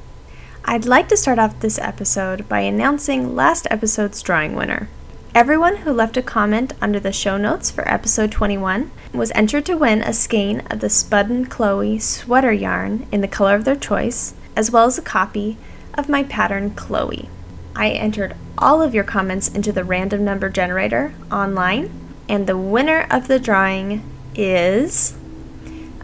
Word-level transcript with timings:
I'd 0.64 0.86
like 0.86 1.08
to 1.10 1.16
start 1.16 1.38
off 1.38 1.60
this 1.60 1.78
episode 1.78 2.48
by 2.48 2.62
announcing 2.62 3.36
last 3.36 3.68
episode's 3.70 4.20
drawing 4.20 4.56
winner. 4.56 4.88
Everyone 5.36 5.76
who 5.76 5.92
left 5.92 6.16
a 6.16 6.20
comment 6.22 6.72
under 6.80 6.98
the 6.98 7.12
show 7.12 7.36
notes 7.36 7.70
for 7.70 7.88
episode 7.88 8.32
21 8.32 8.90
was 9.14 9.30
entered 9.36 9.66
to 9.66 9.76
win 9.76 10.02
a 10.02 10.12
skein 10.12 10.62
of 10.68 10.80
the 10.80 10.90
Spud 10.90 11.30
and 11.30 11.48
Chloe 11.48 12.00
sweater 12.00 12.52
yarn 12.52 13.06
in 13.12 13.20
the 13.20 13.28
color 13.28 13.54
of 13.54 13.64
their 13.64 13.76
choice, 13.76 14.34
as 14.56 14.72
well 14.72 14.86
as 14.86 14.98
a 14.98 15.02
copy 15.02 15.58
of 15.94 16.08
my 16.08 16.24
pattern 16.24 16.72
Chloe. 16.72 17.30
I 17.76 17.90
entered 17.90 18.34
all 18.58 18.82
of 18.82 18.96
your 18.96 19.04
comments 19.04 19.46
into 19.46 19.70
the 19.70 19.84
random 19.84 20.24
number 20.24 20.48
generator 20.48 21.14
online, 21.30 21.92
and 22.28 22.48
the 22.48 22.58
winner 22.58 23.06
of 23.12 23.28
the 23.28 23.38
drawing 23.38 24.02
is 24.34 25.16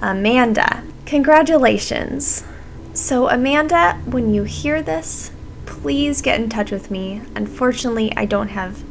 Amanda. 0.01 0.83
Congratulations! 1.07 2.45
So, 2.93 3.29
Amanda, 3.29 4.01
when 4.07 4.33
you 4.33 4.45
hear 4.45 4.83
this, 4.83 5.31
please 5.67 6.23
get 6.23 6.41
in 6.41 6.49
touch 6.49 6.71
with 6.71 6.91
me. 6.91 7.23
Unfortunately, 7.35 8.13
I 8.17 8.25
don't 8.25 8.49
have 8.49 8.83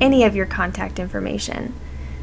any 0.00 0.22
of 0.22 0.36
your 0.36 0.46
contact 0.46 0.98
information. 0.98 1.74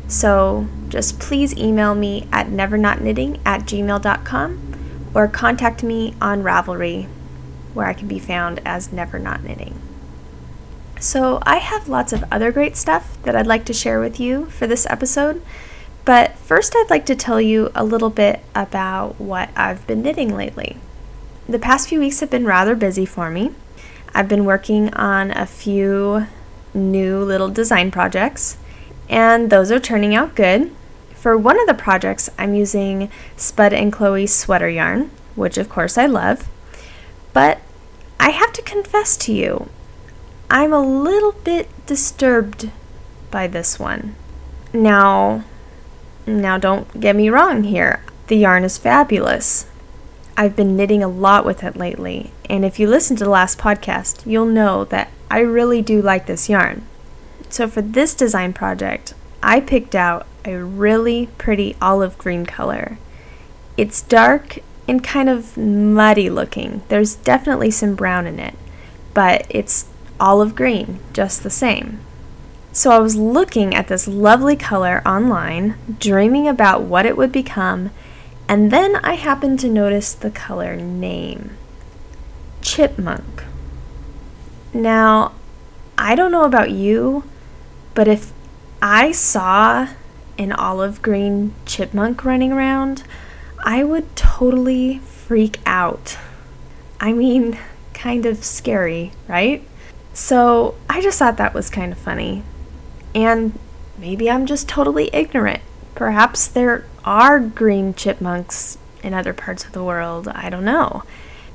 So, 0.07 0.67
just 0.89 1.19
please 1.19 1.57
email 1.57 1.95
me 1.95 2.27
at 2.31 2.47
nevernotknitting 2.47 3.39
at 3.45 3.61
gmail.com 3.61 5.09
or 5.13 5.27
contact 5.27 5.83
me 5.83 6.13
on 6.21 6.43
Ravelry, 6.43 7.07
where 7.73 7.87
I 7.87 7.93
can 7.93 8.07
be 8.07 8.19
found 8.19 8.61
as 8.65 8.91
Never 8.91 9.17
Not 9.17 9.43
Knitting. 9.43 9.81
So, 10.99 11.41
I 11.43 11.57
have 11.57 11.89
lots 11.89 12.13
of 12.13 12.23
other 12.31 12.51
great 12.51 12.77
stuff 12.77 13.17
that 13.23 13.35
I'd 13.35 13.47
like 13.47 13.65
to 13.65 13.73
share 13.73 13.99
with 13.99 14.19
you 14.19 14.45
for 14.45 14.67
this 14.67 14.85
episode. 14.89 15.41
But 16.03 16.37
first, 16.37 16.73
I'd 16.75 16.89
like 16.89 17.05
to 17.07 17.15
tell 17.15 17.39
you 17.39 17.71
a 17.75 17.83
little 17.83 18.09
bit 18.09 18.41
about 18.55 19.19
what 19.19 19.49
I've 19.55 19.85
been 19.85 20.01
knitting 20.01 20.35
lately. 20.35 20.77
The 21.47 21.59
past 21.59 21.89
few 21.89 21.99
weeks 21.99 22.19
have 22.21 22.29
been 22.29 22.45
rather 22.45 22.75
busy 22.75 23.05
for 23.05 23.29
me. 23.29 23.51
I've 24.13 24.27
been 24.27 24.45
working 24.45 24.93
on 24.93 25.31
a 25.31 25.45
few 25.45 26.27
new 26.73 27.23
little 27.23 27.49
design 27.49 27.91
projects, 27.91 28.57
and 29.09 29.49
those 29.49 29.71
are 29.71 29.79
turning 29.79 30.15
out 30.15 30.35
good. 30.35 30.71
For 31.13 31.37
one 31.37 31.59
of 31.59 31.67
the 31.67 31.73
projects, 31.73 32.29
I'm 32.37 32.55
using 32.55 33.09
Spud 33.37 33.73
and 33.73 33.93
Chloe 33.93 34.25
sweater 34.27 34.69
yarn, 34.69 35.11
which 35.35 35.57
of 35.57 35.69
course 35.69 35.97
I 35.97 36.07
love. 36.07 36.47
But 37.33 37.61
I 38.19 38.31
have 38.31 38.53
to 38.53 38.61
confess 38.61 39.15
to 39.17 39.33
you, 39.33 39.69
I'm 40.49 40.73
a 40.73 40.81
little 40.81 41.31
bit 41.31 41.69
disturbed 41.85 42.71
by 43.29 43.47
this 43.47 43.79
one. 43.79 44.15
Now, 44.73 45.43
now 46.39 46.57
don't 46.57 46.99
get 46.99 47.15
me 47.15 47.29
wrong 47.29 47.63
here. 47.63 48.03
The 48.27 48.37
yarn 48.37 48.63
is 48.63 48.77
fabulous. 48.77 49.65
I've 50.37 50.55
been 50.55 50.77
knitting 50.77 51.03
a 51.03 51.07
lot 51.07 51.45
with 51.45 51.63
it 51.63 51.75
lately, 51.75 52.31
and 52.49 52.63
if 52.63 52.79
you 52.79 52.87
listen 52.87 53.15
to 53.17 53.23
the 53.25 53.29
last 53.29 53.57
podcast, 53.57 54.25
you'll 54.25 54.45
know 54.45 54.85
that 54.85 55.09
I 55.29 55.39
really 55.39 55.81
do 55.81 56.01
like 56.01 56.25
this 56.25 56.47
yarn. 56.47 56.85
So 57.49 57.67
for 57.67 57.81
this 57.81 58.15
design 58.15 58.53
project, 58.53 59.13
I 59.43 59.59
picked 59.59 59.95
out 59.95 60.25
a 60.45 60.55
really 60.55 61.27
pretty 61.37 61.75
olive 61.81 62.17
green 62.17 62.45
color. 62.45 62.97
It's 63.75 64.01
dark 64.01 64.59
and 64.87 65.03
kind 65.03 65.29
of 65.29 65.57
muddy 65.57 66.29
looking. 66.29 66.83
There's 66.87 67.15
definitely 67.15 67.71
some 67.71 67.95
brown 67.95 68.27
in 68.27 68.39
it, 68.39 68.55
but 69.13 69.45
it's 69.49 69.85
olive 70.19 70.55
green 70.55 70.99
just 71.13 71.43
the 71.43 71.49
same. 71.49 71.99
So 72.73 72.91
I 72.91 72.99
was 72.99 73.17
looking 73.17 73.75
at 73.75 73.89
this 73.89 74.07
lovely 74.07 74.55
color 74.55 75.01
online, 75.05 75.75
dreaming 75.99 76.47
about 76.47 76.83
what 76.83 77.05
it 77.05 77.17
would 77.17 77.31
become, 77.31 77.91
and 78.47 78.71
then 78.71 78.95
I 78.97 79.15
happened 79.15 79.59
to 79.59 79.69
notice 79.69 80.13
the 80.13 80.31
color 80.31 80.75
name 80.75 81.57
Chipmunk. 82.61 83.43
Now, 84.73 85.33
I 85.97 86.15
don't 86.15 86.31
know 86.31 86.45
about 86.45 86.71
you, 86.71 87.25
but 87.93 88.07
if 88.07 88.31
I 88.81 89.11
saw 89.11 89.89
an 90.37 90.51
olive 90.53 91.01
green 91.01 91.53
chipmunk 91.65 92.23
running 92.23 92.51
around, 92.51 93.03
I 93.63 93.83
would 93.83 94.15
totally 94.15 94.99
freak 94.99 95.59
out. 95.65 96.17
I 96.99 97.11
mean, 97.11 97.59
kind 97.93 98.25
of 98.25 98.43
scary, 98.43 99.11
right? 99.27 99.63
So 100.13 100.75
I 100.89 101.01
just 101.01 101.19
thought 101.19 101.37
that 101.37 101.53
was 101.53 101.69
kind 101.69 101.91
of 101.91 101.97
funny. 101.97 102.43
And 103.13 103.57
maybe 103.97 104.29
I'm 104.29 104.45
just 104.45 104.69
totally 104.69 105.09
ignorant. 105.13 105.61
Perhaps 105.95 106.47
there 106.47 106.85
are 107.03 107.39
green 107.39 107.93
chipmunks 107.93 108.77
in 109.03 109.13
other 109.13 109.33
parts 109.33 109.65
of 109.65 109.71
the 109.71 109.83
world. 109.83 110.27
I 110.29 110.49
don't 110.49 110.65
know. 110.65 111.03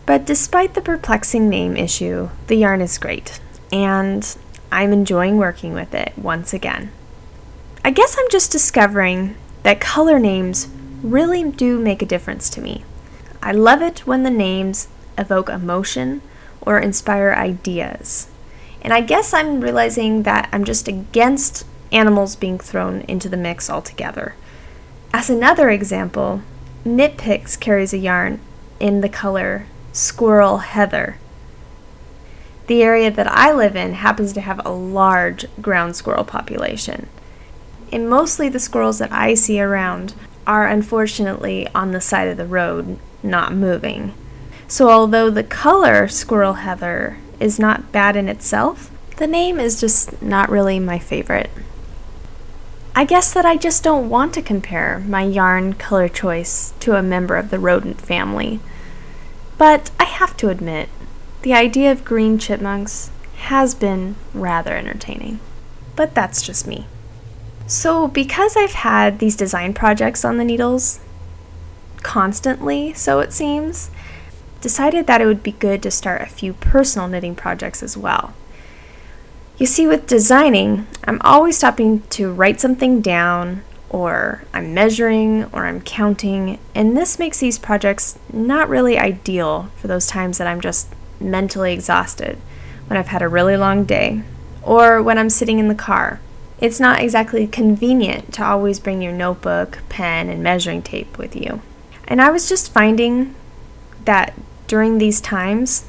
But 0.05 0.25
despite 0.25 0.75
the 0.75 0.81
perplexing 0.81 1.49
name 1.49 1.77
issue, 1.77 2.31
the 2.47 2.55
yarn 2.55 2.81
is 2.81 2.97
great, 2.97 3.41
and 3.73 4.37
I'm 4.71 4.93
enjoying 4.93 5.37
working 5.37 5.75
with 5.75 5.95
it 5.95 6.13
once 6.17 6.53
again. 6.53 6.93
I 7.85 7.91
guess 7.91 8.17
I'm 8.19 8.31
just 8.31 8.53
discovering 8.53 9.37
that 9.65 9.81
color 9.81 10.19
names 10.21 10.69
really 11.03 11.51
do 11.51 11.79
make 11.79 12.03
a 12.03 12.07
difference 12.07 12.49
to 12.51 12.61
me. 12.61 12.85
I 13.43 13.53
love 13.53 13.83
it 13.83 14.07
when 14.07 14.23
the 14.23 14.31
names 14.31 14.89
evoke 15.19 15.49
emotion 15.49 16.23
or 16.61 16.79
inspire 16.79 17.33
ideas. 17.33 18.29
And 18.83 18.93
I 18.93 19.01
guess 19.01 19.35
I'm 19.35 19.61
realizing 19.61 20.23
that 20.23 20.49
I'm 20.53 20.65
just 20.65 20.89
against 20.89 21.65
animals 21.93 22.37
being 22.37 22.59
thrown 22.59 23.03
into 23.03 23.29
the 23.29 23.37
mix 23.37 23.71
altogether. 23.71 24.35
As 25.13 25.31
another 25.31 25.71
example, 25.71 26.43
Knit 26.85 27.17
Picks 27.17 27.57
carries 27.57 27.93
a 27.93 27.99
yarn 27.99 28.41
in 28.79 29.01
the 29.01 29.09
color 29.09 29.67
Squirrel 29.93 30.59
Heather. 30.59 31.19
The 32.67 32.83
area 32.83 33.11
that 33.11 33.27
I 33.29 33.53
live 33.53 33.77
in 33.77 33.95
happens 33.95 34.33
to 34.35 34.41
have 34.41 34.61
a 34.65 34.71
large 34.71 35.47
ground 35.61 35.97
squirrel 35.97 36.25
population. 36.25 37.09
And 37.93 38.11
mostly 38.11 38.49
the 38.49 38.59
squirrels 38.59 38.99
that 38.99 39.13
I 39.13 39.35
see 39.35 39.61
around 39.61 40.15
are 40.47 40.67
unfortunately 40.67 41.69
on 41.75 41.93
the 41.93 42.01
side 42.01 42.29
of 42.29 42.37
the 42.37 42.47
road, 42.47 42.99
not 43.23 43.55
moving. 43.55 44.15
So, 44.69 44.91
although 44.91 45.31
the 45.31 45.45
color 45.45 46.09
Squirrel 46.09 46.55
Heather 46.55 47.19
is 47.41 47.59
not 47.59 47.93
bad 47.93 48.17
in 48.17 48.29
itself, 48.29 48.91
the 49.17 49.27
name 49.27 49.59
is 49.59 49.81
just 49.81 50.21
not 50.23 50.51
really 50.51 50.79
my 50.79 50.99
favorite. 50.99 51.51
I 52.95 53.05
guess 53.05 53.33
that 53.35 53.45
I 53.45 53.57
just 53.57 53.83
don't 53.83 54.09
want 54.09 54.33
to 54.35 54.43
compare 54.43 55.03
my 55.07 55.23
yarn 55.23 55.75
color 55.75 56.09
choice 56.09 56.73
to 56.81 56.97
a 56.97 57.03
member 57.03 57.37
of 57.37 57.51
the 57.51 57.59
rodent 57.59 58.01
family. 58.01 58.61
But 59.59 59.91
I 60.01 60.05
have 60.05 60.37
to 60.39 60.49
admit, 60.49 60.89
the 61.43 61.55
idea 61.55 61.93
of 61.93 62.05
green 62.05 62.39
chipmunks 62.39 63.11
has 63.37 63.75
been 63.75 64.17
rather 64.35 64.75
entertaining. 64.75 65.41
But 65.95 66.15
that's 66.15 66.43
just 66.43 66.67
me. 66.67 66.87
So, 67.67 68.09
because 68.09 68.57
I've 68.57 68.73
had 68.73 69.19
these 69.19 69.37
design 69.37 69.75
projects 69.75 70.25
on 70.25 70.37
the 70.37 70.45
needles 70.45 71.01
constantly, 72.03 72.93
so 72.95 73.21
it 73.21 73.33
seems, 73.33 73.91
decided 74.67 75.07
that 75.07 75.21
it 75.21 75.27
would 75.27 75.45
be 75.45 75.53
good 75.53 75.81
to 75.81 75.93
start 75.93 76.23
a 76.23 76.27
few 76.27 76.53
personal 76.53 77.07
knitting 77.07 77.37
projects 77.37 77.85
as 77.85 77.97
well. 77.97 78.35
You 79.59 79.65
see, 79.65 79.87
with 79.87 80.09
designing, 80.09 80.89
I'm 81.05 81.21
always 81.23 81.57
stopping 81.57 82.01
to 82.11 82.33
write 82.33 82.59
something 82.59 83.01
down, 83.01 83.63
or 83.91 84.43
I'm 84.53 84.75
measuring, 84.75 85.45
or 85.53 85.67
I'm 85.67 85.81
counting, 85.83 86.59
and 86.75 86.97
this 86.97 87.17
makes 87.17 87.39
these 87.39 87.61
projects 87.61 88.19
not 88.33 88.69
really 88.69 88.99
ideal 88.99 89.71
for 89.77 89.87
those 89.87 90.09
times 90.09 90.39
that 90.39 90.49
I'm 90.49 90.61
just 90.61 90.93
mentally 91.21 91.73
exhausted, 91.73 92.37
when 92.89 92.99
I've 92.99 93.15
had 93.15 93.23
a 93.23 93.29
really 93.29 93.57
long 93.57 93.85
day, 93.85 94.23
or 94.63 95.01
when 95.01 95.17
I'm 95.17 95.31
sitting 95.31 95.61
in 95.61 95.69
the 95.69 95.77
car. 95.77 96.19
It's 96.59 96.81
not 96.81 97.01
exactly 97.01 97.47
convenient 97.47 98.35
to 98.35 98.45
always 98.45 98.81
bring 98.81 99.01
your 99.01 99.13
notebook, 99.13 99.79
pen, 99.89 100.29
and 100.29 100.43
measuring 100.43 100.83
tape 100.83 101.19
with 101.19 101.37
you. 101.37 101.63
And 102.09 102.21
I 102.21 102.33
was 102.33 102.49
just 102.49 102.73
finding 102.73 103.37
that 104.05 104.35
during 104.67 104.99
these 104.99 105.21
times 105.21 105.87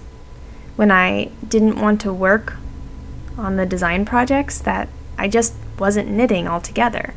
when 0.76 0.92
I 0.92 1.32
didn't 1.48 1.82
want 1.82 2.02
to 2.02 2.14
work 2.14 2.58
on 3.38 3.56
the 3.56 3.66
design 3.66 4.06
projects 4.06 4.60
that 4.60 4.90
I 5.18 5.28
just 5.28 5.54
wasn't 5.80 6.10
knitting 6.10 6.48
altogether. 6.48 7.14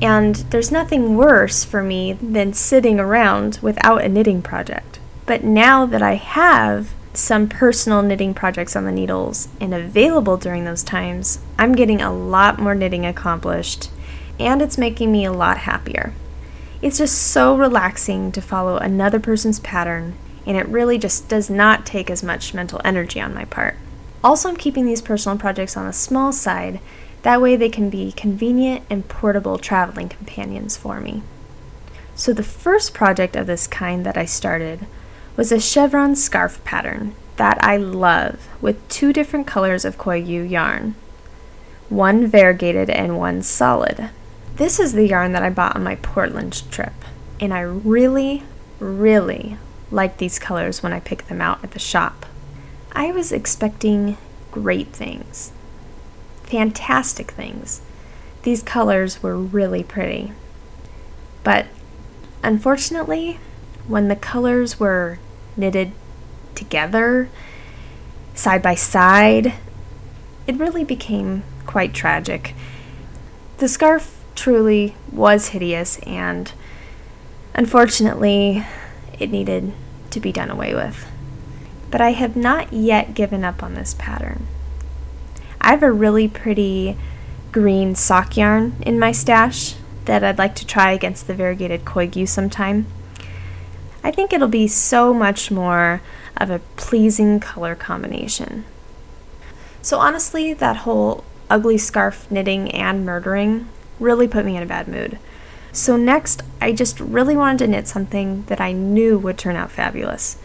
And 0.00 0.36
there's 0.50 0.72
nothing 0.72 1.16
worse 1.16 1.64
for 1.64 1.82
me 1.82 2.14
than 2.14 2.52
sitting 2.54 2.98
around 2.98 3.58
without 3.62 4.02
a 4.02 4.08
knitting 4.08 4.42
project. 4.42 4.98
But 5.26 5.44
now 5.44 5.86
that 5.86 6.02
I 6.02 6.14
have 6.14 6.92
some 7.14 7.48
personal 7.48 8.02
knitting 8.02 8.34
projects 8.34 8.74
on 8.74 8.84
the 8.84 8.92
needles 8.92 9.48
and 9.60 9.72
available 9.74 10.36
during 10.36 10.64
those 10.64 10.82
times, 10.82 11.38
I'm 11.58 11.74
getting 11.74 12.00
a 12.00 12.12
lot 12.12 12.58
more 12.58 12.74
knitting 12.74 13.06
accomplished 13.06 13.90
and 14.40 14.60
it's 14.60 14.78
making 14.78 15.12
me 15.12 15.24
a 15.24 15.32
lot 15.32 15.58
happier. 15.58 16.14
It's 16.80 16.98
just 16.98 17.16
so 17.16 17.56
relaxing 17.56 18.32
to 18.32 18.40
follow 18.40 18.76
another 18.76 19.20
person's 19.20 19.60
pattern 19.60 20.14
and 20.46 20.56
it 20.56 20.66
really 20.68 20.98
just 20.98 21.28
does 21.28 21.48
not 21.48 21.86
take 21.86 22.10
as 22.10 22.22
much 22.22 22.54
mental 22.54 22.80
energy 22.84 23.20
on 23.20 23.34
my 23.34 23.44
part. 23.44 23.76
Also, 24.24 24.48
I'm 24.48 24.56
keeping 24.56 24.86
these 24.86 25.02
personal 25.02 25.38
projects 25.38 25.76
on 25.76 25.86
the 25.86 25.92
small 25.92 26.32
side 26.32 26.80
that 27.22 27.40
way 27.40 27.56
they 27.56 27.68
can 27.68 27.88
be 27.88 28.12
convenient 28.12 28.84
and 28.90 29.08
portable 29.08 29.58
traveling 29.58 30.08
companions 30.08 30.76
for 30.76 31.00
me. 31.00 31.22
So 32.14 32.32
the 32.32 32.42
first 32.42 32.94
project 32.94 33.36
of 33.36 33.46
this 33.46 33.66
kind 33.66 34.04
that 34.04 34.16
I 34.16 34.24
started 34.24 34.86
was 35.36 35.50
a 35.50 35.60
chevron 35.60 36.14
scarf 36.14 36.62
pattern 36.64 37.14
that 37.36 37.62
I 37.64 37.76
love 37.76 38.48
with 38.60 38.86
two 38.88 39.12
different 39.12 39.46
colors 39.46 39.84
of 39.84 39.98
Koigu 39.98 40.48
yarn. 40.48 40.94
One 41.88 42.26
variegated 42.26 42.90
and 42.90 43.18
one 43.18 43.42
solid. 43.42 44.10
This 44.56 44.78
is 44.78 44.92
the 44.92 45.06
yarn 45.06 45.32
that 45.32 45.42
I 45.42 45.50
bought 45.50 45.76
on 45.76 45.82
my 45.82 45.96
Portland 45.96 46.70
trip, 46.70 46.92
and 47.40 47.54
I 47.54 47.60
really, 47.60 48.42
really 48.78 49.56
like 49.92 50.16
these 50.16 50.38
colors 50.38 50.82
when 50.82 50.92
I 50.92 51.00
pick 51.00 51.28
them 51.28 51.40
out 51.40 51.62
at 51.62 51.72
the 51.72 51.78
shop. 51.78 52.26
I 52.92 53.12
was 53.12 53.32
expecting 53.32 54.16
great 54.50 54.88
things 54.88 55.52
fantastic 56.52 57.30
things. 57.30 57.80
These 58.42 58.62
colors 58.62 59.22
were 59.22 59.38
really 59.38 59.82
pretty. 59.82 60.32
But 61.42 61.64
unfortunately, 62.42 63.40
when 63.88 64.08
the 64.08 64.16
colors 64.16 64.78
were 64.78 65.18
knitted 65.56 65.92
together, 66.54 67.30
side 68.34 68.60
by 68.60 68.74
side, 68.74 69.54
it 70.46 70.56
really 70.56 70.84
became 70.84 71.42
quite 71.64 71.94
tragic. 71.94 72.54
The 73.56 73.66
scarf 73.66 74.22
truly 74.34 74.94
was 75.10 75.48
hideous, 75.48 76.00
and 76.00 76.52
unfortunately, 77.54 78.66
it 79.18 79.30
needed 79.30 79.72
to 80.12 80.20
be 80.20 80.32
done 80.32 80.50
away 80.50 80.74
with. 80.74 81.06
But 81.90 82.00
I 82.00 82.12
have 82.12 82.36
not 82.36 82.72
yet 82.72 83.14
given 83.14 83.44
up 83.44 83.62
on 83.62 83.74
this 83.74 83.94
pattern. 83.94 84.46
I 85.60 85.70
have 85.70 85.82
a 85.82 85.92
really 85.92 86.28
pretty 86.28 86.96
green 87.52 87.94
sock 87.94 88.36
yarn 88.36 88.74
in 88.80 88.98
my 88.98 89.12
stash 89.12 89.74
that 90.06 90.24
I'd 90.24 90.38
like 90.38 90.54
to 90.56 90.66
try 90.66 90.92
against 90.92 91.26
the 91.26 91.34
variegated 91.34 91.84
Koigu 91.84 92.26
sometime. 92.26 92.86
I 94.02 94.10
think 94.10 94.32
it'll 94.32 94.48
be 94.48 94.66
so 94.66 95.14
much 95.14 95.50
more 95.50 96.02
of 96.36 96.50
a 96.50 96.60
pleasing 96.76 97.38
color 97.38 97.74
combination. 97.74 98.64
So 99.80 99.98
honestly, 99.98 100.54
that 100.54 100.78
whole 100.78 101.24
ugly 101.50 101.78
scarf 101.78 102.28
knitting 102.30 102.70
and 102.70 103.04
murdering 103.04 103.68
really 104.00 104.26
put 104.26 104.44
me 104.44 104.56
in 104.56 104.62
a 104.62 104.66
bad 104.66 104.88
mood. 104.88 105.18
So 105.72 105.96
next, 105.96 106.42
I 106.60 106.72
just 106.72 107.00
really 107.00 107.34
wanted 107.34 107.58
to 107.64 107.66
knit 107.70 107.88
something 107.88 108.44
that 108.44 108.60
I 108.60 108.72
knew 108.72 109.18
would 109.18 109.38
turn 109.38 109.56
out 109.56 109.70
fabulous. 109.70 110.36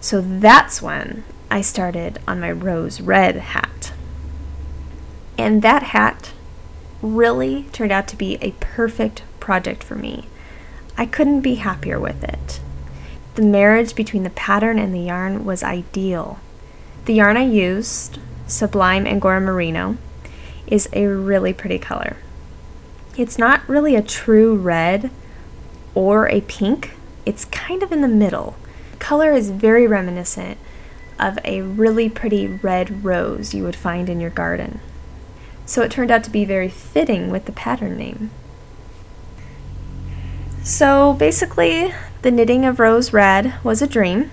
So 0.00 0.22
that's 0.22 0.80
when 0.80 1.24
I 1.50 1.60
started 1.60 2.18
on 2.26 2.40
my 2.40 2.50
rose 2.50 3.00
red 3.00 3.36
hat. 3.36 3.92
And 5.36 5.60
that 5.60 5.82
hat 5.84 6.32
really 7.02 7.64
turned 7.72 7.92
out 7.92 8.08
to 8.08 8.16
be 8.16 8.36
a 8.40 8.52
perfect 8.52 9.22
project 9.38 9.84
for 9.84 9.94
me. 9.94 10.28
I 10.96 11.04
couldn't 11.04 11.42
be 11.42 11.56
happier 11.56 12.00
with 12.00 12.24
it. 12.24 12.60
The 13.34 13.42
marriage 13.42 13.94
between 13.94 14.22
the 14.22 14.30
pattern 14.30 14.78
and 14.78 14.94
the 14.94 15.00
yarn 15.00 15.44
was 15.44 15.62
ideal. 15.62 16.40
The 17.04 17.14
yarn 17.14 17.36
I 17.36 17.44
used, 17.44 18.18
Sublime 18.46 19.06
Angora 19.06 19.42
Merino, 19.42 19.98
is 20.66 20.88
a 20.94 21.04
really 21.06 21.52
pretty 21.52 21.78
color. 21.78 22.16
It's 23.16 23.38
not 23.38 23.68
really 23.68 23.96
a 23.96 24.02
true 24.02 24.56
red 24.56 25.10
or 25.94 26.28
a 26.28 26.42
pink, 26.42 26.92
it's 27.24 27.46
kind 27.46 27.82
of 27.82 27.92
in 27.92 28.02
the 28.02 28.08
middle. 28.08 28.56
Color 28.98 29.32
is 29.32 29.50
very 29.50 29.86
reminiscent 29.86 30.58
of 31.18 31.38
a 31.44 31.62
really 31.62 32.08
pretty 32.08 32.46
red 32.46 33.04
rose 33.04 33.54
you 33.54 33.64
would 33.64 33.76
find 33.76 34.08
in 34.08 34.20
your 34.20 34.30
garden 34.30 34.80
so 35.66 35.82
it 35.82 35.90
turned 35.90 36.12
out 36.12 36.22
to 36.24 36.30
be 36.30 36.44
very 36.44 36.68
fitting 36.68 37.28
with 37.28 37.44
the 37.44 37.52
pattern 37.52 37.98
name. 37.98 38.30
So 40.62 41.12
basically, 41.12 41.92
the 42.22 42.30
knitting 42.30 42.64
of 42.64 42.78
Rose 42.78 43.12
Red 43.12 43.54
was 43.62 43.82
a 43.82 43.86
dream. 43.86 44.30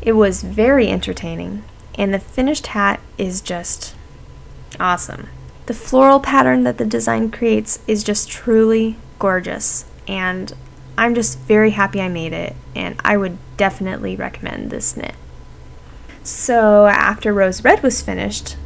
It 0.00 0.12
was 0.12 0.42
very 0.42 0.88
entertaining, 0.88 1.64
and 1.94 2.12
the 2.12 2.18
finished 2.18 2.68
hat 2.68 3.00
is 3.16 3.40
just 3.40 3.94
awesome. 4.78 5.28
The 5.72 5.78
floral 5.78 6.20
pattern 6.20 6.64
that 6.64 6.76
the 6.76 6.84
design 6.84 7.30
creates 7.30 7.78
is 7.86 8.04
just 8.04 8.28
truly 8.28 8.98
gorgeous, 9.18 9.86
and 10.06 10.52
I'm 10.98 11.14
just 11.14 11.38
very 11.38 11.70
happy 11.70 11.98
I 11.98 12.08
made 12.08 12.34
it, 12.34 12.54
and 12.76 13.00
I 13.02 13.16
would 13.16 13.38
definitely 13.56 14.14
recommend 14.14 14.68
this 14.68 14.98
knit. 14.98 15.14
So, 16.22 16.88
after 16.88 17.32
Rose 17.32 17.64
Red 17.64 17.82
was 17.82 18.02
finished, 18.02 18.56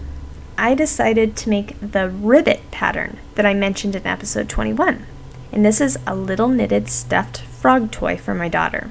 I 0.58 0.75
decided 0.75 1.37
to 1.37 1.49
make 1.49 1.79
the 1.81 2.11
ribbit 2.11 2.73
pattern 2.73 3.19
that 3.37 3.47
I 3.47 3.55
mentioned 3.55 3.94
in 3.94 4.05
episode 4.05 4.49
21. 4.49 5.06
And 5.53 5.64
this 5.64 5.81
is 5.81 6.00
a 6.08 6.17
little 6.17 6.49
knitted 6.49 6.88
stuffed 6.88 7.38
frog 7.38 7.93
toy 7.93 8.17
for 8.17 8.35
my 8.35 8.49
daughter. 8.49 8.91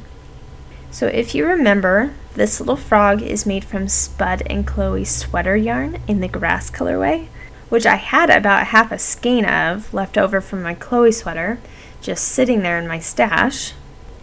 So 0.90 1.08
if 1.08 1.36
you 1.36 1.46
remember, 1.46 2.14
this 2.36 2.62
little 2.62 2.78
frog 2.78 3.22
is 3.22 3.46
made 3.46 3.66
from 3.66 3.90
Spud 3.90 4.42
and 4.46 4.66
Chloe 4.66 5.04
sweater 5.04 5.58
yarn 5.58 6.00
in 6.08 6.22
the 6.22 6.30
grass 6.30 6.72
colorway, 6.72 7.28
which 7.70 7.86
I 7.86 7.96
had 7.96 8.30
about 8.30 8.68
half 8.68 8.92
a 8.92 9.00
skein 9.00 9.46
of 9.46 9.94
left 9.94 10.18
over 10.18 10.42
from 10.42 10.62
my 10.64 10.74
Chloe 10.74 11.12
sweater, 11.12 11.60
just 12.02 12.26
sitting 12.26 12.62
there 12.62 12.78
in 12.78 12.88
my 12.88 13.00
stash. 13.00 13.74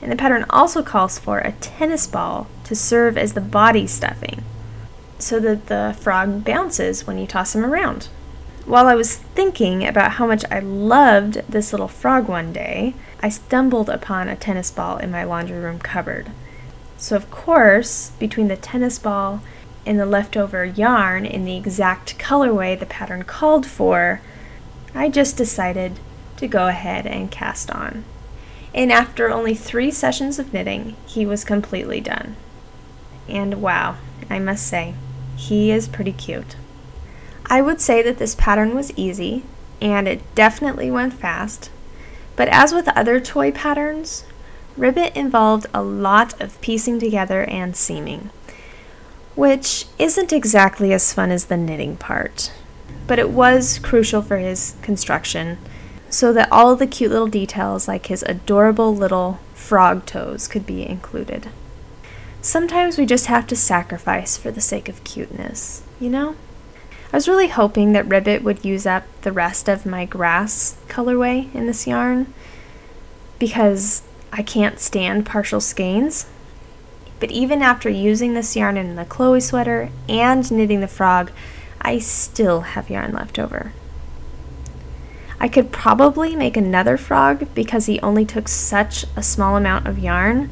And 0.00 0.10
the 0.10 0.16
pattern 0.16 0.44
also 0.50 0.82
calls 0.82 1.18
for 1.18 1.38
a 1.38 1.52
tennis 1.52 2.06
ball 2.06 2.48
to 2.64 2.74
serve 2.74 3.16
as 3.16 3.34
the 3.34 3.40
body 3.40 3.86
stuffing 3.86 4.44
so 5.18 5.38
that 5.38 5.66
the 5.66 5.96
frog 6.00 6.44
bounces 6.44 7.06
when 7.06 7.18
you 7.18 7.26
toss 7.26 7.54
him 7.54 7.64
around. 7.64 8.08
While 8.64 8.86
I 8.86 8.94
was 8.94 9.16
thinking 9.16 9.86
about 9.86 10.12
how 10.12 10.26
much 10.26 10.44
I 10.50 10.60
loved 10.60 11.42
this 11.48 11.72
little 11.72 11.88
frog 11.88 12.28
one 12.28 12.52
day, 12.52 12.94
I 13.20 13.28
stumbled 13.28 13.88
upon 13.88 14.28
a 14.28 14.36
tennis 14.36 14.70
ball 14.70 14.98
in 14.98 15.10
my 15.10 15.24
laundry 15.24 15.58
room 15.58 15.78
cupboard. 15.78 16.30
So, 16.96 17.16
of 17.16 17.30
course, 17.30 18.12
between 18.18 18.48
the 18.48 18.56
tennis 18.56 18.98
ball 18.98 19.40
and 19.84 19.98
the 19.98 20.06
leftover 20.06 20.64
yarn 20.64 21.26
in 21.26 21.44
the 21.44 21.56
exact 21.56 22.18
colorway 22.18 22.78
the 22.78 22.86
pattern 22.86 23.24
called 23.24 23.66
for, 23.66 24.20
I 24.94 25.08
just 25.08 25.36
decided 25.36 25.98
to 26.36 26.46
go 26.46 26.68
ahead 26.68 27.06
and 27.06 27.30
cast 27.30 27.70
on. 27.70 28.04
And 28.74 28.92
after 28.92 29.30
only 29.30 29.54
three 29.54 29.90
sessions 29.90 30.38
of 30.38 30.52
knitting, 30.52 30.96
he 31.06 31.26
was 31.26 31.44
completely 31.44 32.00
done. 32.00 32.36
And 33.28 33.60
wow, 33.60 33.96
I 34.30 34.38
must 34.38 34.66
say, 34.66 34.94
he 35.36 35.70
is 35.70 35.88
pretty 35.88 36.12
cute. 36.12 36.56
I 37.46 37.60
would 37.60 37.80
say 37.80 38.02
that 38.02 38.18
this 38.18 38.34
pattern 38.34 38.74
was 38.74 38.96
easy, 38.96 39.44
and 39.80 40.08
it 40.08 40.34
definitely 40.34 40.90
went 40.90 41.12
fast. 41.12 41.70
But 42.36 42.48
as 42.48 42.72
with 42.72 42.88
other 42.88 43.20
toy 43.20 43.52
patterns, 43.52 44.24
Ribbit 44.76 45.14
involved 45.14 45.66
a 45.74 45.82
lot 45.82 46.40
of 46.40 46.58
piecing 46.62 46.98
together 46.98 47.44
and 47.44 47.76
seaming, 47.76 48.30
which 49.34 49.86
isn't 49.98 50.32
exactly 50.32 50.92
as 50.92 51.12
fun 51.12 51.30
as 51.30 51.46
the 51.46 51.56
knitting 51.56 51.96
part. 51.96 52.52
But 53.06 53.18
it 53.18 53.30
was 53.30 53.78
crucial 53.78 54.22
for 54.22 54.38
his 54.38 54.74
construction, 54.82 55.58
so 56.08 56.32
that 56.32 56.50
all 56.52 56.76
the 56.76 56.86
cute 56.86 57.10
little 57.10 57.26
details 57.26 57.88
like 57.88 58.06
his 58.06 58.22
adorable 58.24 58.94
little 58.94 59.40
frog 59.54 60.04
toes 60.06 60.46
could 60.46 60.66
be 60.66 60.86
included. 60.86 61.48
Sometimes 62.40 62.98
we 62.98 63.06
just 63.06 63.26
have 63.26 63.46
to 63.46 63.56
sacrifice 63.56 64.36
for 64.36 64.50
the 64.50 64.60
sake 64.60 64.88
of 64.88 65.04
cuteness, 65.04 65.82
you 66.00 66.10
know? 66.10 66.34
I 67.12 67.16
was 67.16 67.28
really 67.28 67.48
hoping 67.48 67.92
that 67.92 68.08
Ribbit 68.08 68.42
would 68.42 68.64
use 68.64 68.86
up 68.86 69.04
the 69.20 69.32
rest 69.32 69.68
of 69.68 69.86
my 69.86 70.04
grass 70.06 70.76
colorway 70.88 71.54
in 71.54 71.66
this 71.66 71.86
yarn 71.86 72.32
because 73.38 74.02
I 74.32 74.42
can't 74.42 74.80
stand 74.80 75.26
partial 75.26 75.60
skeins. 75.60 76.26
But 77.22 77.30
even 77.30 77.62
after 77.62 77.88
using 77.88 78.34
this 78.34 78.56
yarn 78.56 78.76
in 78.76 78.96
the 78.96 79.04
Chloe 79.04 79.38
sweater 79.38 79.90
and 80.08 80.50
knitting 80.50 80.80
the 80.80 80.88
frog, 80.88 81.30
I 81.80 82.00
still 82.00 82.62
have 82.62 82.90
yarn 82.90 83.12
left 83.12 83.38
over. 83.38 83.72
I 85.38 85.46
could 85.46 85.70
probably 85.70 86.34
make 86.34 86.56
another 86.56 86.96
frog 86.96 87.46
because 87.54 87.86
he 87.86 88.00
only 88.00 88.24
took 88.24 88.48
such 88.48 89.04
a 89.14 89.22
small 89.22 89.56
amount 89.56 89.86
of 89.86 90.00
yarn, 90.00 90.50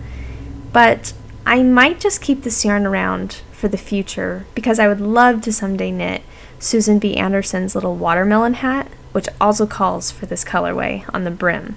but 0.72 1.12
I 1.44 1.64
might 1.64 1.98
just 1.98 2.22
keep 2.22 2.44
this 2.44 2.64
yarn 2.64 2.86
around 2.86 3.42
for 3.50 3.66
the 3.66 3.76
future 3.76 4.46
because 4.54 4.78
I 4.78 4.86
would 4.86 5.00
love 5.00 5.40
to 5.42 5.52
someday 5.52 5.90
knit 5.90 6.22
Susan 6.60 7.00
B. 7.00 7.16
Anderson's 7.16 7.74
little 7.74 7.96
watermelon 7.96 8.54
hat, 8.54 8.86
which 9.10 9.26
also 9.40 9.66
calls 9.66 10.12
for 10.12 10.26
this 10.26 10.44
colorway 10.44 11.04
on 11.12 11.24
the 11.24 11.32
brim. 11.32 11.74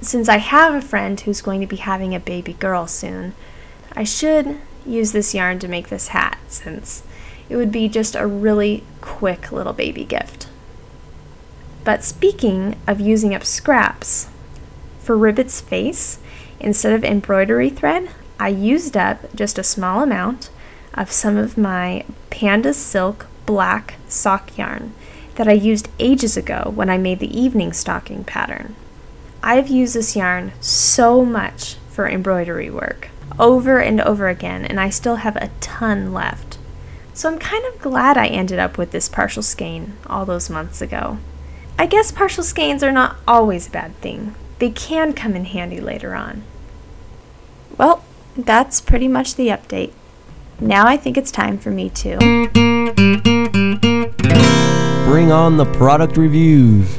Since 0.00 0.28
I 0.28 0.38
have 0.38 0.74
a 0.74 0.82
friend 0.82 1.20
who's 1.20 1.42
going 1.42 1.60
to 1.60 1.66
be 1.68 1.76
having 1.76 2.12
a 2.12 2.18
baby 2.18 2.54
girl 2.54 2.88
soon, 2.88 3.34
I 3.94 4.04
should 4.04 4.60
use 4.86 5.12
this 5.12 5.34
yarn 5.34 5.58
to 5.60 5.68
make 5.68 5.88
this 5.88 6.08
hat 6.08 6.38
since 6.48 7.02
it 7.48 7.56
would 7.56 7.72
be 7.72 7.88
just 7.88 8.14
a 8.14 8.26
really 8.26 8.84
quick 9.00 9.52
little 9.52 9.72
baby 9.72 10.04
gift. 10.04 10.48
But 11.84 12.04
speaking 12.04 12.76
of 12.86 13.00
using 13.00 13.34
up 13.34 13.44
scraps, 13.44 14.28
for 15.00 15.16
Ribbit's 15.16 15.60
face, 15.60 16.18
instead 16.60 16.92
of 16.92 17.04
embroidery 17.04 17.70
thread, 17.70 18.10
I 18.38 18.48
used 18.48 18.96
up 18.96 19.34
just 19.34 19.58
a 19.58 19.64
small 19.64 20.02
amount 20.02 20.50
of 20.94 21.10
some 21.10 21.36
of 21.36 21.58
my 21.58 22.04
Panda 22.30 22.72
Silk 22.72 23.26
black 23.46 23.94
sock 24.08 24.56
yarn 24.56 24.94
that 25.34 25.48
I 25.48 25.52
used 25.52 25.88
ages 25.98 26.36
ago 26.36 26.70
when 26.74 26.88
I 26.88 26.98
made 26.98 27.18
the 27.18 27.38
evening 27.38 27.72
stocking 27.72 28.24
pattern. 28.24 28.76
I've 29.42 29.68
used 29.68 29.94
this 29.94 30.14
yarn 30.14 30.52
so 30.60 31.24
much 31.24 31.76
for 31.90 32.08
embroidery 32.08 32.70
work, 32.70 33.08
over 33.38 33.78
and 33.78 34.00
over 34.00 34.28
again, 34.28 34.64
and 34.64 34.78
I 34.80 34.90
still 34.90 35.16
have 35.16 35.36
a 35.36 35.50
ton 35.60 36.12
left. 36.12 36.58
So 37.14 37.30
I'm 37.30 37.38
kind 37.38 37.64
of 37.66 37.80
glad 37.80 38.16
I 38.16 38.26
ended 38.26 38.58
up 38.58 38.78
with 38.78 38.90
this 38.90 39.08
partial 39.08 39.42
skein 39.42 39.96
all 40.06 40.24
those 40.24 40.48
months 40.48 40.80
ago. 40.80 41.18
I 41.78 41.86
guess 41.86 42.12
partial 42.12 42.44
skeins 42.44 42.82
are 42.82 42.92
not 42.92 43.16
always 43.26 43.68
a 43.68 43.70
bad 43.70 43.96
thing. 44.00 44.34
They 44.58 44.70
can 44.70 45.12
come 45.12 45.34
in 45.34 45.44
handy 45.44 45.80
later 45.80 46.14
on. 46.14 46.44
Well, 47.76 48.04
that's 48.36 48.80
pretty 48.80 49.08
much 49.08 49.34
the 49.34 49.48
update. 49.48 49.92
Now 50.60 50.86
I 50.86 50.96
think 50.96 51.18
it's 51.18 51.32
time 51.32 51.58
for 51.58 51.70
me 51.70 51.90
to 51.90 52.18
bring 55.06 55.32
on 55.32 55.56
the 55.56 55.70
product 55.76 56.16
reviews. 56.16 56.96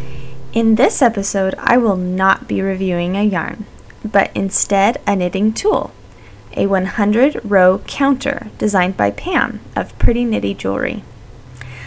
In 0.54 0.76
this 0.76 1.02
episode, 1.02 1.56
I 1.58 1.78
will 1.78 1.96
not 1.96 2.48
be 2.48 2.62
reviewing 2.62 3.16
a 3.16 3.24
yarn, 3.24 3.66
but 4.04 4.30
instead 4.36 5.02
a 5.08 5.16
knitting 5.16 5.54
tool, 5.54 5.92
a 6.56 6.68
100 6.68 7.40
row 7.44 7.80
counter 7.88 8.48
designed 8.58 8.98
by 8.98 9.12
Pam 9.12 9.60
of 9.76 9.98
Pretty 9.98 10.26
Nitty 10.26 10.58
Jewelry. 10.58 11.04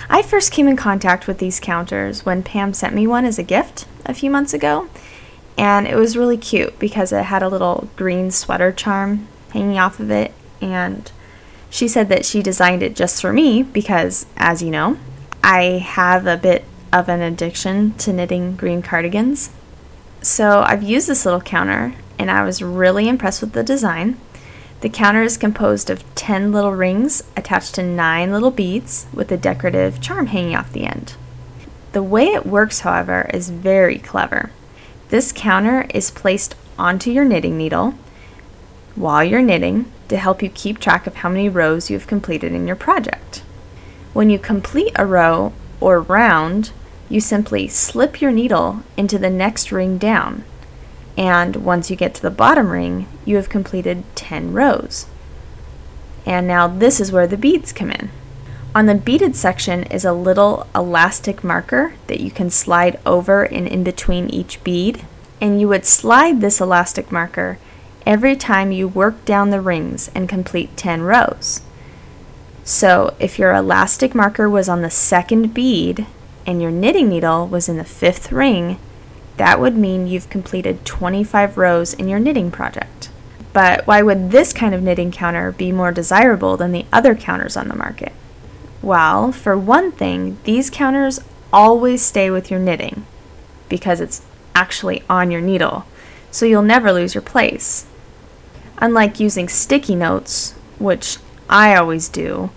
I 0.08 0.22
first 0.22 0.52
came 0.52 0.68
in 0.68 0.76
contact 0.76 1.26
with 1.26 1.38
these 1.38 1.60
counters 1.60 2.24
when 2.24 2.42
Pam 2.42 2.72
sent 2.72 2.94
me 2.94 3.06
one 3.06 3.24
as 3.24 3.38
a 3.38 3.42
gift 3.42 3.86
a 4.04 4.14
few 4.14 4.30
months 4.30 4.54
ago, 4.54 4.88
and 5.58 5.86
it 5.86 5.96
was 5.96 6.16
really 6.16 6.36
cute 6.36 6.78
because 6.78 7.12
it 7.12 7.24
had 7.24 7.42
a 7.42 7.48
little 7.48 7.88
green 7.96 8.30
sweater 8.30 8.70
charm 8.72 9.26
hanging 9.50 9.78
off 9.78 9.98
of 9.98 10.10
it, 10.10 10.32
and 10.60 11.10
she 11.70 11.88
said 11.88 12.08
that 12.08 12.24
she 12.24 12.42
designed 12.42 12.82
it 12.82 12.94
just 12.94 13.20
for 13.20 13.32
me 13.32 13.62
because, 13.62 14.26
as 14.36 14.62
you 14.62 14.70
know, 14.70 14.96
I 15.42 15.78
have 15.78 16.26
a 16.26 16.36
bit 16.36 16.64
of 16.92 17.08
an 17.08 17.20
addiction 17.20 17.94
to 17.98 18.12
knitting 18.12 18.56
green 18.56 18.82
cardigans. 18.82 19.50
So 20.22 20.62
I've 20.62 20.82
used 20.82 21.08
this 21.08 21.24
little 21.24 21.40
counter 21.40 21.94
and 22.18 22.30
I 22.30 22.44
was 22.44 22.62
really 22.62 23.08
impressed 23.08 23.40
with 23.40 23.52
the 23.52 23.62
design. 23.62 24.18
The 24.80 24.88
counter 24.90 25.22
is 25.22 25.36
composed 25.36 25.88
of 25.88 26.04
10 26.14 26.52
little 26.52 26.72
rings 26.72 27.22
attached 27.36 27.74
to 27.76 27.82
9 27.82 28.30
little 28.30 28.50
beads 28.50 29.06
with 29.12 29.32
a 29.32 29.36
decorative 29.36 30.00
charm 30.00 30.26
hanging 30.26 30.54
off 30.54 30.72
the 30.72 30.84
end. 30.84 31.14
The 31.92 32.02
way 32.02 32.26
it 32.26 32.44
works, 32.44 32.80
however, 32.80 33.30
is 33.32 33.48
very 33.48 33.98
clever. 33.98 34.50
This 35.08 35.32
counter 35.32 35.86
is 35.94 36.10
placed 36.10 36.54
onto 36.78 37.10
your 37.10 37.24
knitting 37.24 37.56
needle 37.56 37.94
while 38.94 39.24
you're 39.24 39.42
knitting 39.42 39.90
to 40.08 40.16
help 40.16 40.42
you 40.42 40.48
keep 40.50 40.78
track 40.78 41.06
of 41.06 41.16
how 41.16 41.28
many 41.28 41.48
rows 41.48 41.90
you 41.90 41.98
have 41.98 42.06
completed 42.06 42.52
in 42.52 42.66
your 42.66 42.76
project. 42.76 43.42
When 44.12 44.30
you 44.30 44.38
complete 44.38 44.92
a 44.96 45.06
row 45.06 45.52
or 45.80 46.00
round, 46.00 46.72
you 47.08 47.20
simply 47.20 47.68
slip 47.68 48.20
your 48.20 48.32
needle 48.32 48.82
into 48.96 49.18
the 49.18 49.30
next 49.30 49.72
ring 49.72 49.98
down. 49.98 50.44
And 51.16 51.56
once 51.56 51.90
you 51.90 51.96
get 51.96 52.14
to 52.14 52.22
the 52.22 52.30
bottom 52.30 52.70
ring, 52.70 53.08
you 53.24 53.36
have 53.36 53.48
completed 53.48 54.04
10 54.14 54.52
rows. 54.52 55.06
And 56.26 56.46
now 56.46 56.68
this 56.68 57.00
is 57.00 57.12
where 57.12 57.26
the 57.26 57.36
beads 57.36 57.72
come 57.72 57.90
in. 57.90 58.10
On 58.74 58.86
the 58.86 58.94
beaded 58.94 59.34
section 59.34 59.84
is 59.84 60.04
a 60.04 60.12
little 60.12 60.66
elastic 60.74 61.42
marker 61.42 61.94
that 62.08 62.20
you 62.20 62.30
can 62.30 62.50
slide 62.50 63.00
over 63.06 63.44
and 63.44 63.66
in 63.66 63.82
between 63.82 64.28
each 64.28 64.62
bead. 64.62 65.04
And 65.40 65.60
you 65.60 65.68
would 65.68 65.86
slide 65.86 66.40
this 66.40 66.60
elastic 66.60 67.10
marker 67.10 67.58
every 68.04 68.36
time 68.36 68.72
you 68.72 68.86
work 68.86 69.24
down 69.24 69.50
the 69.50 69.60
rings 69.60 70.10
and 70.14 70.28
complete 70.28 70.76
10 70.76 71.02
rows. 71.02 71.62
So 72.64 73.14
if 73.18 73.38
your 73.38 73.54
elastic 73.54 74.14
marker 74.14 74.50
was 74.50 74.68
on 74.68 74.82
the 74.82 74.90
second 74.90 75.54
bead 75.54 76.06
and 76.46 76.60
your 76.60 76.70
knitting 76.70 77.08
needle 77.08 77.46
was 77.46 77.68
in 77.68 77.76
the 77.76 77.84
fifth 77.84 78.30
ring, 78.30 78.78
that 79.36 79.60
would 79.60 79.76
mean 79.76 80.06
you've 80.06 80.30
completed 80.30 80.84
25 80.84 81.58
rows 81.58 81.94
in 81.94 82.08
your 82.08 82.18
knitting 82.18 82.50
project. 82.50 83.10
But 83.52 83.86
why 83.86 84.02
would 84.02 84.30
this 84.30 84.52
kind 84.52 84.74
of 84.74 84.82
knitting 84.82 85.10
counter 85.10 85.52
be 85.52 85.72
more 85.72 85.92
desirable 85.92 86.56
than 86.56 86.72
the 86.72 86.86
other 86.92 87.14
counters 87.14 87.56
on 87.56 87.68
the 87.68 87.74
market? 87.74 88.12
Well, 88.82 89.32
for 89.32 89.56
one 89.56 89.92
thing, 89.92 90.38
these 90.44 90.70
counters 90.70 91.20
always 91.52 92.02
stay 92.02 92.30
with 92.30 92.50
your 92.50 92.60
knitting 92.60 93.06
because 93.68 94.00
it's 94.00 94.22
actually 94.54 95.02
on 95.08 95.30
your 95.30 95.40
needle, 95.40 95.86
so 96.30 96.46
you'll 96.46 96.62
never 96.62 96.92
lose 96.92 97.14
your 97.14 97.22
place. 97.22 97.86
Unlike 98.78 99.20
using 99.20 99.48
sticky 99.48 99.94
notes, 99.94 100.52
which 100.78 101.18
I 101.48 101.74
always 101.74 102.08
do, 102.08 102.50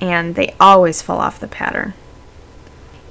and 0.00 0.34
they 0.34 0.54
always 0.58 1.02
fall 1.02 1.18
off 1.18 1.38
the 1.38 1.46
pattern. 1.46 1.94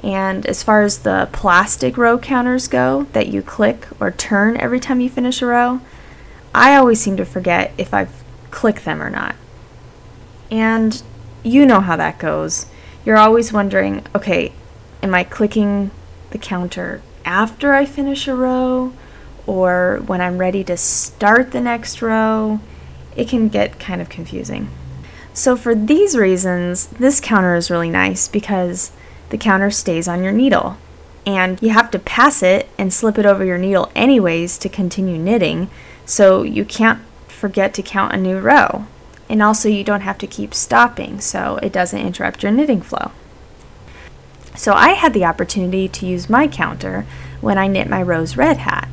And 0.04 0.46
as 0.46 0.64
far 0.64 0.82
as 0.82 1.00
the 1.00 1.30
plastic 1.32 1.98
row 1.98 2.18
counters 2.18 2.68
go 2.68 3.08
that 3.14 3.28
you 3.28 3.42
click 3.42 3.88
or 4.00 4.12
turn 4.12 4.58
every 4.58 4.80
time 4.80 5.00
you 5.00 5.10
finish 5.10 5.42
a 5.42 5.46
row, 5.46 5.82
I 6.56 6.76
always 6.76 7.00
seem 7.00 7.18
to 7.18 7.26
forget 7.26 7.72
if 7.78 7.94
I've 7.94 8.24
clicked 8.50 8.84
them 8.84 9.02
or 9.02 9.10
not. 9.10 9.36
And 10.50 11.02
you 11.44 11.66
know 11.66 11.82
how 11.82 11.96
that 11.96 12.20
goes. 12.20 12.66
You're 13.06 13.18
always 13.18 13.54
wondering 13.54 14.04
okay, 14.16 14.54
am 15.04 15.14
I 15.14 15.24
clicking 15.24 15.92
the 16.32 16.38
counter 16.38 17.02
after 17.26 17.74
I 17.74 17.86
finish 17.86 18.28
a 18.28 18.36
row? 18.36 18.94
or 19.48 20.02
when 20.06 20.22
I'm 20.22 20.38
ready 20.38 20.64
to 20.66 20.78
start 20.78 21.52
the 21.52 21.62
next 21.62 22.02
row, 22.02 22.60
it 23.16 23.28
can 23.28 23.50
get 23.50 23.80
kind 23.80 24.02
of 24.02 24.10
confusing. 24.10 24.70
So 25.34 25.56
for 25.56 25.74
these 25.74 26.16
reasons, 26.16 26.88
this 26.88 27.20
counter 27.20 27.56
is 27.56 27.72
really 27.72 27.90
nice 27.90 28.28
because 28.28 28.92
the 29.32 29.38
counter 29.38 29.72
stays 29.72 30.08
on 30.08 30.24
your 30.24 30.32
needle. 30.32 30.78
And 31.26 31.62
you 31.62 31.70
have 31.72 31.92
to 31.92 32.00
pass 32.00 32.42
it 32.42 32.70
and 32.78 32.94
slip 32.94 33.18
it 33.18 33.26
over 33.26 33.44
your 33.44 33.58
needle 33.58 33.92
anyways 33.96 34.58
to 34.60 34.70
continue 34.70 35.18
knitting, 35.18 35.70
so 36.06 36.44
you 36.44 36.66
can't 36.66 37.02
forget 37.28 37.74
to 37.76 37.84
count 37.84 38.14
a 38.14 38.18
new 38.18 38.40
row. 38.40 38.86
And 39.30 39.42
also 39.42 39.70
you 39.70 39.84
don't 39.84 40.02
have 40.02 40.18
to 40.20 40.28
keep 40.28 40.54
stopping, 40.54 41.20
so 41.20 41.58
it 41.64 41.72
doesn't 41.72 42.00
interrupt 42.00 42.44
your 42.44 42.52
knitting 42.52 42.82
flow. 42.82 43.12
So 44.56 44.74
I 44.74 44.90
had 44.90 45.14
the 45.14 45.26
opportunity 45.26 45.88
to 45.88 46.06
use 46.06 46.30
my 46.30 46.48
counter 46.48 47.06
when 47.40 47.58
I 47.58 47.68
knit 47.68 47.90
my 47.90 48.02
rose 48.02 48.38
red 48.38 48.58
hat 48.58 48.88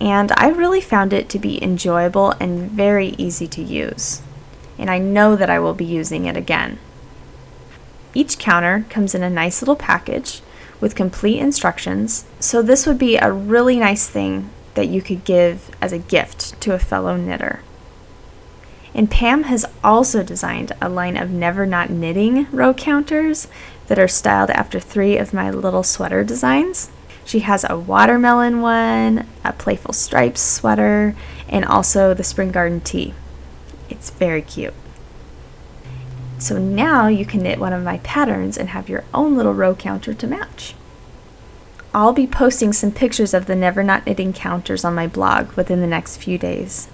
and 0.00 0.32
I 0.36 0.48
really 0.48 0.80
found 0.80 1.12
it 1.12 1.28
to 1.30 1.38
be 1.38 1.62
enjoyable 1.62 2.32
and 2.32 2.70
very 2.70 3.14
easy 3.16 3.46
to 3.48 3.62
use. 3.62 4.22
And 4.76 4.90
I 4.90 4.98
know 4.98 5.36
that 5.36 5.48
I 5.48 5.58
will 5.58 5.74
be 5.74 5.84
using 5.84 6.26
it 6.26 6.36
again. 6.36 6.78
Each 8.14 8.38
counter 8.38 8.86
comes 8.88 9.14
in 9.14 9.22
a 9.22 9.30
nice 9.30 9.60
little 9.60 9.76
package 9.76 10.40
with 10.80 10.94
complete 10.94 11.40
instructions, 11.40 12.24
so 12.38 12.62
this 12.62 12.86
would 12.86 12.98
be 12.98 13.16
a 13.16 13.32
really 13.32 13.78
nice 13.78 14.08
thing 14.08 14.50
that 14.74 14.88
you 14.88 15.02
could 15.02 15.24
give 15.24 15.70
as 15.80 15.92
a 15.92 15.98
gift 15.98 16.60
to 16.60 16.74
a 16.74 16.78
fellow 16.78 17.16
knitter. 17.16 17.60
And 18.94 19.10
Pam 19.10 19.44
has 19.44 19.66
also 19.82 20.22
designed 20.22 20.72
a 20.80 20.88
line 20.88 21.16
of 21.16 21.30
Never 21.30 21.66
Not 21.66 21.90
Knitting 21.90 22.46
row 22.52 22.72
counters 22.72 23.48
that 23.88 23.98
are 23.98 24.08
styled 24.08 24.50
after 24.50 24.78
three 24.78 25.16
of 25.16 25.34
my 25.34 25.50
little 25.50 25.82
sweater 25.82 26.22
designs. 26.22 26.90
She 27.24 27.40
has 27.40 27.64
a 27.68 27.78
watermelon 27.78 28.60
one, 28.60 29.26
a 29.42 29.52
playful 29.52 29.94
stripes 29.94 30.40
sweater, 30.40 31.16
and 31.48 31.64
also 31.64 32.14
the 32.14 32.22
spring 32.22 32.52
garden 32.52 32.80
tee. 32.80 33.14
It's 33.88 34.10
very 34.10 34.42
cute. 34.42 34.74
So 36.44 36.58
now 36.58 37.08
you 37.08 37.24
can 37.24 37.42
knit 37.42 37.58
one 37.58 37.72
of 37.72 37.82
my 37.82 37.96
patterns 37.98 38.56
and 38.58 38.68
have 38.68 38.90
your 38.90 39.04
own 39.14 39.34
little 39.34 39.54
row 39.54 39.74
counter 39.74 40.12
to 40.12 40.26
match. 40.26 40.74
I'll 41.94 42.12
be 42.12 42.26
posting 42.26 42.74
some 42.74 42.92
pictures 42.92 43.32
of 43.32 43.46
the 43.46 43.56
Never 43.56 43.82
Not 43.82 44.04
Knitting 44.04 44.34
counters 44.34 44.84
on 44.84 44.94
my 44.94 45.06
blog 45.06 45.52
within 45.52 45.80
the 45.80 45.86
next 45.86 46.18
few 46.18 46.36
days, 46.36 46.88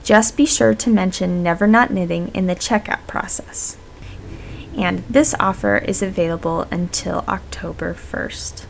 Just 0.04 0.36
be 0.36 0.46
sure 0.46 0.74
to 0.74 0.90
mention 0.90 1.42
Never 1.42 1.66
Not 1.66 1.90
Knitting 1.90 2.30
in 2.34 2.46
the 2.46 2.54
checkout 2.54 3.06
process. 3.08 3.76
And 4.76 5.02
this 5.08 5.34
offer 5.40 5.78
is 5.78 6.02
available 6.02 6.68
until 6.70 7.24
October 7.26 7.94
1st. 7.94 8.66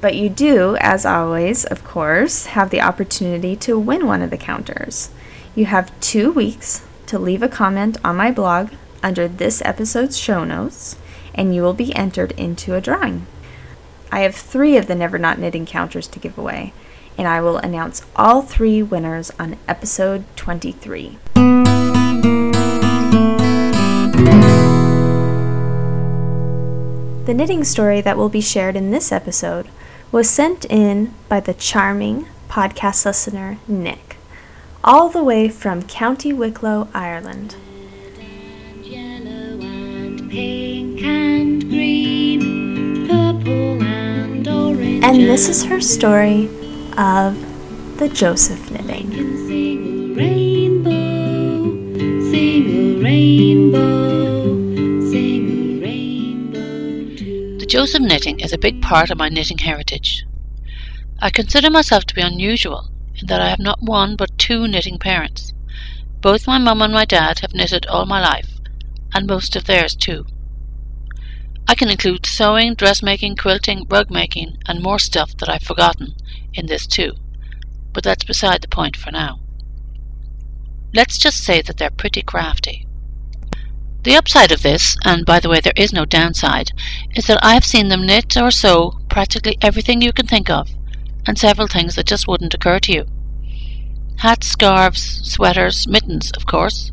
But 0.00 0.14
you 0.14 0.30
do, 0.30 0.76
as 0.80 1.04
always, 1.04 1.64
of 1.66 1.84
course, 1.84 2.46
have 2.46 2.70
the 2.70 2.80
opportunity 2.80 3.54
to 3.56 3.78
win 3.78 4.06
one 4.06 4.22
of 4.22 4.30
the 4.30 4.38
counters. 4.38 5.10
You 5.54 5.66
have 5.66 5.98
two 6.00 6.32
weeks 6.32 6.86
to 7.06 7.18
leave 7.18 7.42
a 7.42 7.48
comment 7.48 7.98
on 8.02 8.16
my 8.16 8.30
blog 8.30 8.70
under 9.02 9.28
this 9.28 9.60
episode's 9.62 10.16
show 10.16 10.44
notes, 10.44 10.96
and 11.34 11.54
you 11.54 11.62
will 11.62 11.74
be 11.74 11.94
entered 11.94 12.32
into 12.32 12.74
a 12.74 12.80
drawing. 12.80 13.26
I 14.10 14.20
have 14.20 14.34
three 14.34 14.76
of 14.76 14.86
the 14.86 14.94
Never 14.94 15.18
Not 15.18 15.38
Knitting 15.38 15.66
counters 15.66 16.08
to 16.08 16.18
give 16.18 16.38
away, 16.38 16.72
and 17.18 17.28
I 17.28 17.40
will 17.42 17.58
announce 17.58 18.02
all 18.16 18.40
three 18.40 18.82
winners 18.82 19.30
on 19.38 19.58
episode 19.68 20.24
23. 20.36 21.18
The 27.26 27.34
knitting 27.34 27.64
story 27.64 28.00
that 28.00 28.16
will 28.16 28.30
be 28.30 28.40
shared 28.40 28.76
in 28.76 28.90
this 28.90 29.12
episode 29.12 29.68
was 30.12 30.28
sent 30.28 30.64
in 30.64 31.14
by 31.28 31.38
the 31.40 31.54
charming 31.54 32.26
podcast 32.48 33.04
listener 33.04 33.58
Nick, 33.68 34.16
all 34.82 35.08
the 35.08 35.22
way 35.22 35.48
from 35.48 35.82
County 35.84 36.32
Wicklow, 36.32 36.88
Ireland. 36.92 37.54
And 45.02 45.22
this 45.22 45.48
is 45.48 45.64
her 45.64 45.80
story 45.80 46.46
of 46.96 47.36
the 47.98 48.08
Joseph 48.12 48.70
knitting. 48.70 49.29
Joseph 57.80 58.02
knitting 58.02 58.40
is 58.40 58.52
a 58.52 58.58
big 58.58 58.82
part 58.82 59.08
of 59.08 59.16
my 59.16 59.30
knitting 59.30 59.56
heritage. 59.56 60.26
I 61.18 61.30
consider 61.30 61.70
myself 61.70 62.04
to 62.04 62.14
be 62.14 62.20
unusual 62.20 62.90
in 63.18 63.26
that 63.28 63.40
I 63.40 63.48
have 63.48 63.58
not 63.58 63.80
one 63.80 64.16
but 64.16 64.36
two 64.36 64.68
knitting 64.68 64.98
parents. 64.98 65.54
Both 66.20 66.46
my 66.46 66.58
mum 66.58 66.82
and 66.82 66.92
my 66.92 67.06
dad 67.06 67.38
have 67.38 67.54
knitted 67.54 67.86
all 67.86 68.04
my 68.04 68.20
life, 68.20 68.58
and 69.14 69.26
most 69.26 69.56
of 69.56 69.64
theirs 69.64 69.94
too. 69.94 70.26
I 71.66 71.74
can 71.74 71.88
include 71.88 72.26
sewing, 72.26 72.74
dressmaking, 72.74 73.36
quilting, 73.36 73.86
rug 73.88 74.10
making, 74.10 74.58
and 74.66 74.82
more 74.82 74.98
stuff 74.98 75.34
that 75.38 75.48
I've 75.48 75.62
forgotten 75.62 76.16
in 76.52 76.66
this 76.66 76.86
too, 76.86 77.14
but 77.94 78.04
that's 78.04 78.24
beside 78.24 78.60
the 78.60 78.68
point 78.68 78.94
for 78.94 79.10
now. 79.10 79.40
Let's 80.92 81.16
just 81.16 81.42
say 81.42 81.62
that 81.62 81.78
they're 81.78 81.88
pretty 81.88 82.20
crafty. 82.20 82.86
The 84.02 84.16
upside 84.16 84.50
of 84.50 84.62
this, 84.62 84.96
and 85.04 85.26
by 85.26 85.40
the 85.40 85.50
way, 85.50 85.60
there 85.60 85.74
is 85.76 85.92
no 85.92 86.06
downside, 86.06 86.72
is 87.14 87.26
that 87.26 87.44
I 87.44 87.52
have 87.52 87.66
seen 87.66 87.88
them 87.88 88.06
knit 88.06 88.34
or 88.36 88.50
sew 88.50 88.98
practically 89.10 89.58
everything 89.60 90.00
you 90.00 90.12
can 90.12 90.26
think 90.26 90.48
of, 90.48 90.70
and 91.26 91.38
several 91.38 91.66
things 91.66 91.96
that 91.96 92.06
just 92.06 92.26
wouldn't 92.26 92.54
occur 92.54 92.78
to 92.80 92.92
you. 92.92 93.04
Hats, 94.18 94.46
scarves, 94.46 95.20
sweaters, 95.30 95.86
mittens, 95.86 96.30
of 96.32 96.46
course, 96.46 96.92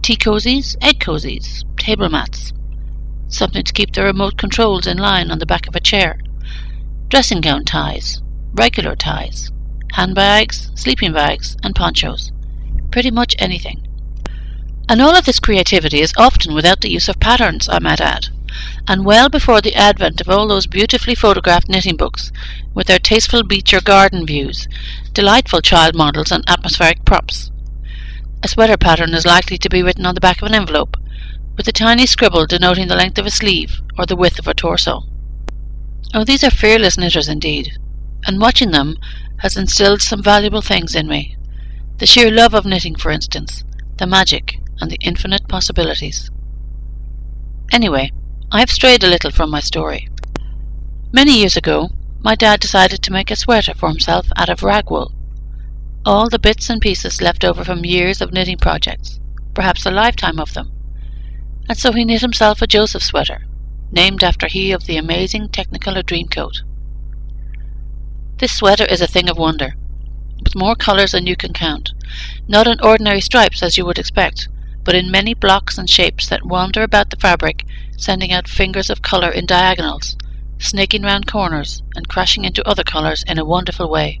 tea 0.00 0.16
cozies, 0.16 0.76
egg 0.80 1.00
cozies, 1.00 1.64
table 1.76 2.08
mats, 2.08 2.52
something 3.26 3.64
to 3.64 3.72
keep 3.72 3.92
the 3.92 4.04
remote 4.04 4.38
controls 4.38 4.86
in 4.86 4.96
line 4.96 5.32
on 5.32 5.40
the 5.40 5.46
back 5.46 5.66
of 5.66 5.74
a 5.74 5.80
chair, 5.80 6.20
dressing 7.08 7.40
gown 7.40 7.64
ties, 7.64 8.22
regular 8.54 8.94
ties, 8.94 9.50
handbags, 9.94 10.70
sleeping 10.76 11.12
bags, 11.12 11.56
and 11.64 11.74
ponchos. 11.74 12.30
Pretty 12.92 13.10
much 13.10 13.34
anything. 13.40 13.87
And 14.88 15.02
all 15.02 15.14
of 15.14 15.26
this 15.26 15.38
creativity 15.38 16.00
is 16.00 16.14
often 16.16 16.54
without 16.54 16.80
the 16.80 16.90
use 16.90 17.08
of 17.08 17.20
patterns, 17.20 17.68
I 17.68 17.78
might 17.78 18.00
add, 18.00 18.28
and 18.86 19.04
well 19.04 19.28
before 19.28 19.60
the 19.60 19.74
advent 19.74 20.20
of 20.20 20.30
all 20.30 20.48
those 20.48 20.66
beautifully 20.66 21.14
photographed 21.14 21.68
knitting 21.68 21.96
books 21.96 22.32
with 22.72 22.86
their 22.86 22.98
tasteful 22.98 23.42
beach 23.42 23.74
or 23.74 23.82
garden 23.82 24.24
views, 24.24 24.66
delightful 25.12 25.60
child 25.60 25.94
models, 25.94 26.32
and 26.32 26.42
atmospheric 26.48 27.04
props. 27.04 27.50
A 28.42 28.48
sweater 28.48 28.78
pattern 28.78 29.12
is 29.12 29.26
likely 29.26 29.58
to 29.58 29.68
be 29.68 29.82
written 29.82 30.06
on 30.06 30.14
the 30.14 30.22
back 30.22 30.40
of 30.40 30.48
an 30.48 30.54
envelope, 30.54 30.96
with 31.56 31.68
a 31.68 31.72
tiny 31.72 32.06
scribble 32.06 32.46
denoting 32.46 32.88
the 32.88 32.96
length 32.96 33.18
of 33.18 33.26
a 33.26 33.30
sleeve 33.30 33.80
or 33.98 34.06
the 34.06 34.16
width 34.16 34.38
of 34.38 34.48
a 34.48 34.54
torso. 34.54 35.02
Oh, 36.14 36.24
these 36.24 36.42
are 36.44 36.50
fearless 36.50 36.96
knitters 36.96 37.28
indeed, 37.28 37.72
and 38.26 38.40
watching 38.40 38.70
them 38.70 38.96
has 39.40 39.56
instilled 39.56 40.00
some 40.00 40.22
valuable 40.22 40.62
things 40.62 40.94
in 40.94 41.08
me. 41.08 41.36
The 41.98 42.06
sheer 42.06 42.30
love 42.30 42.54
of 42.54 42.64
knitting, 42.64 42.94
for 42.94 43.10
instance, 43.10 43.64
the 43.98 44.06
magic, 44.06 44.60
and 44.80 44.90
the 44.90 44.98
infinite 45.02 45.48
possibilities. 45.48 46.30
Anyway, 47.72 48.12
I 48.50 48.60
have 48.60 48.70
strayed 48.70 49.04
a 49.04 49.08
little 49.08 49.30
from 49.30 49.50
my 49.50 49.60
story. 49.60 50.08
Many 51.12 51.38
years 51.38 51.56
ago, 51.56 51.90
my 52.20 52.34
dad 52.34 52.60
decided 52.60 53.02
to 53.02 53.12
make 53.12 53.30
a 53.30 53.36
sweater 53.36 53.74
for 53.74 53.88
himself 53.88 54.28
out 54.36 54.48
of 54.48 54.62
rag 54.62 54.90
wool. 54.90 55.12
All 56.04 56.28
the 56.28 56.38
bits 56.38 56.70
and 56.70 56.80
pieces 56.80 57.20
left 57.20 57.44
over 57.44 57.64
from 57.64 57.84
years 57.84 58.20
of 58.20 58.32
knitting 58.32 58.58
projects, 58.58 59.20
perhaps 59.54 59.84
a 59.86 59.90
lifetime 59.90 60.38
of 60.38 60.54
them 60.54 60.72
and 61.68 61.76
so 61.76 61.92
he 61.92 62.04
knit 62.04 62.22
himself 62.22 62.62
a 62.62 62.66
Joseph 62.66 63.02
sweater, 63.02 63.42
named 63.92 64.24
after 64.24 64.48
he 64.48 64.72
of 64.72 64.86
the 64.86 64.96
amazing 64.96 65.48
Technicolor 65.48 66.02
Dreamcoat. 66.02 66.62
This 68.38 68.56
sweater 68.56 68.84
is 68.84 69.02
a 69.02 69.06
thing 69.06 69.28
of 69.28 69.36
wonder, 69.36 69.74
with 70.42 70.56
more 70.56 70.74
colours 70.74 71.12
than 71.12 71.26
you 71.26 71.36
can 71.36 71.52
count, 71.52 71.92
not 72.46 72.66
in 72.66 72.80
ordinary 72.80 73.20
stripes 73.20 73.62
as 73.62 73.76
you 73.76 73.84
would 73.84 73.98
expect, 73.98 74.48
but 74.88 74.94
in 74.94 75.10
many 75.10 75.34
blocks 75.34 75.76
and 75.76 75.90
shapes 75.90 76.26
that 76.30 76.46
wander 76.46 76.82
about 76.82 77.10
the 77.10 77.16
fabric, 77.16 77.62
sending 77.98 78.32
out 78.32 78.48
fingers 78.48 78.88
of 78.88 79.02
colour 79.02 79.30
in 79.30 79.44
diagonals, 79.44 80.16
snaking 80.58 81.02
round 81.02 81.26
corners, 81.26 81.82
and 81.94 82.08
crashing 82.08 82.46
into 82.46 82.66
other 82.66 82.82
colours 82.82 83.22
in 83.28 83.36
a 83.36 83.44
wonderful 83.44 83.90
way. 83.90 84.18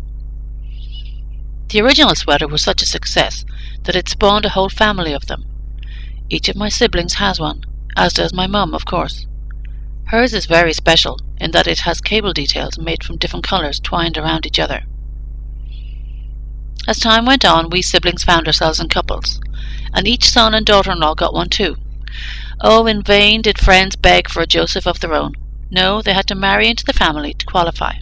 The 1.70 1.80
original 1.80 2.14
sweater 2.14 2.46
was 2.46 2.60
such 2.60 2.82
a 2.82 2.86
success 2.86 3.46
that 3.84 3.96
it 3.96 4.10
spawned 4.10 4.44
a 4.44 4.50
whole 4.50 4.68
family 4.68 5.14
of 5.14 5.24
them, 5.24 5.46
each 6.28 6.50
of 6.50 6.56
my 6.56 6.68
siblings 6.68 7.14
has 7.14 7.40
one, 7.40 7.64
as 7.96 8.12
does 8.12 8.34
my 8.34 8.46
mum, 8.46 8.74
of 8.74 8.84
course. 8.84 9.26
Hers 10.08 10.34
is 10.34 10.44
very 10.44 10.74
special 10.74 11.18
in 11.40 11.52
that 11.52 11.66
it 11.66 11.78
has 11.80 12.02
cable 12.02 12.34
details 12.34 12.78
made 12.78 13.02
from 13.02 13.16
different 13.16 13.46
colours 13.46 13.80
twined 13.80 14.18
around 14.18 14.44
each 14.44 14.58
other. 14.58 14.82
As 16.86 16.98
time 16.98 17.24
went 17.24 17.46
on, 17.46 17.70
we 17.70 17.80
siblings 17.80 18.22
found 18.22 18.46
ourselves 18.46 18.78
in 18.78 18.90
couples, 18.90 19.40
and 19.98 20.08
each 20.08 20.30
son 20.30 20.54
and 20.54 20.64
daughter 20.64 20.92
in 20.92 21.00
law 21.00 21.14
got 21.14 21.34
one 21.34 21.48
too. 21.48 21.76
Oh, 22.60 22.86
in 22.86 23.02
vain 23.02 23.42
did 23.42 23.58
friends 23.58 23.96
beg 23.96 24.30
for 24.30 24.40
a 24.40 24.46
Joseph 24.46 24.86
of 24.86 25.00
their 25.00 25.12
own. 25.12 25.34
No, 25.70 26.00
they 26.00 26.14
had 26.14 26.26
to 26.28 26.34
marry 26.34 26.68
into 26.68 26.84
the 26.84 26.92
family 26.92 27.34
to 27.34 27.44
qualify. 27.44 27.94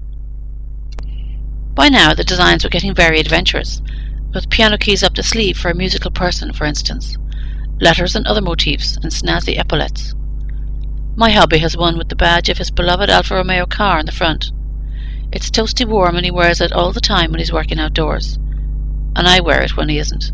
By 1.74 1.88
now, 1.88 2.14
the 2.14 2.24
designs 2.24 2.62
were 2.62 2.70
getting 2.70 2.94
very 2.94 3.18
adventurous, 3.18 3.82
with 4.34 4.50
piano 4.50 4.78
keys 4.78 5.02
up 5.02 5.14
the 5.14 5.22
sleeve 5.22 5.58
for 5.58 5.70
a 5.70 5.74
musical 5.74 6.10
person, 6.10 6.52
for 6.52 6.66
instance 6.66 7.16
letters 7.80 8.16
and 8.16 8.26
other 8.26 8.40
motifs, 8.40 8.96
and 8.96 9.12
snazzy 9.12 9.58
epaulets. 9.58 10.14
My 11.16 11.30
hobby 11.30 11.58
has 11.58 11.76
won 11.76 11.98
with 11.98 12.08
the 12.08 12.16
badge 12.16 12.48
of 12.48 12.58
his 12.58 12.70
beloved 12.70 13.10
Alfa 13.10 13.34
Romeo 13.34 13.66
car 13.66 13.98
in 13.98 14.06
the 14.06 14.12
front. 14.12 14.52
It's 15.32 15.50
toasty 15.50 15.86
warm 15.86 16.16
and 16.16 16.24
he 16.24 16.30
wears 16.30 16.60
it 16.60 16.72
all 16.72 16.92
the 16.92 17.00
time 17.00 17.30
when 17.30 17.40
he's 17.40 17.52
working 17.52 17.78
outdoors. 17.78 18.36
And 19.16 19.26
I 19.26 19.40
wear 19.40 19.62
it 19.62 19.76
when 19.76 19.88
he 19.88 19.98
isn't. 19.98 20.30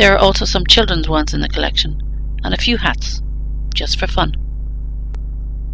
There 0.00 0.14
are 0.14 0.18
also 0.18 0.46
some 0.46 0.66
children's 0.66 1.10
ones 1.10 1.34
in 1.34 1.42
the 1.42 1.48
collection, 1.50 2.00
and 2.42 2.54
a 2.54 2.56
few 2.56 2.78
hats, 2.78 3.20
just 3.74 4.00
for 4.00 4.06
fun. 4.06 4.34